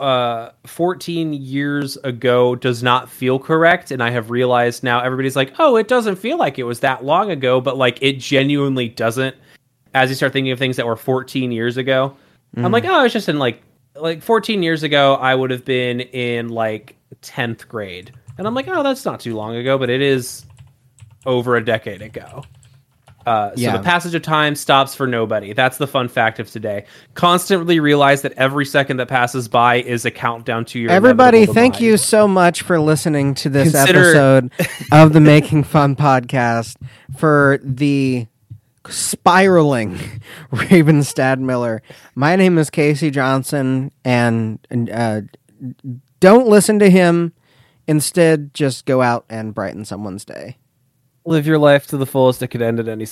[0.00, 5.52] uh 14 years ago does not feel correct and i have realized now everybody's like
[5.58, 9.36] oh it doesn't feel like it was that long ago but like it genuinely doesn't.
[9.94, 12.16] As you start thinking of things that were 14 years ago
[12.56, 13.62] i'm like oh it's just in like
[13.94, 18.12] like 14 years ago i would have been in like 10th grade.
[18.38, 20.46] And i'm like oh that's not too long ago but it is
[21.26, 22.42] over a decade ago
[23.28, 23.76] uh, so Yeah.
[23.76, 25.52] the passage of time stops for nobody.
[25.52, 26.84] That's the fun fact of today.
[27.14, 31.74] Constantly realize that every second that passes by is a countdown to your Everybody, thank
[31.74, 31.82] demise.
[31.82, 34.52] you so much for listening to this Consider- episode
[34.92, 36.76] of the Making Fun podcast
[37.18, 38.26] for the
[38.88, 39.98] spiraling
[40.50, 41.80] Raven Stadmiller.
[42.14, 44.58] My name is Casey Johnson, and
[44.92, 45.20] uh,
[46.20, 47.32] don't listen to him.
[47.86, 50.58] Instead, just go out and brighten someone's day.
[51.24, 52.42] Live your life to the fullest.
[52.42, 53.06] It could end at any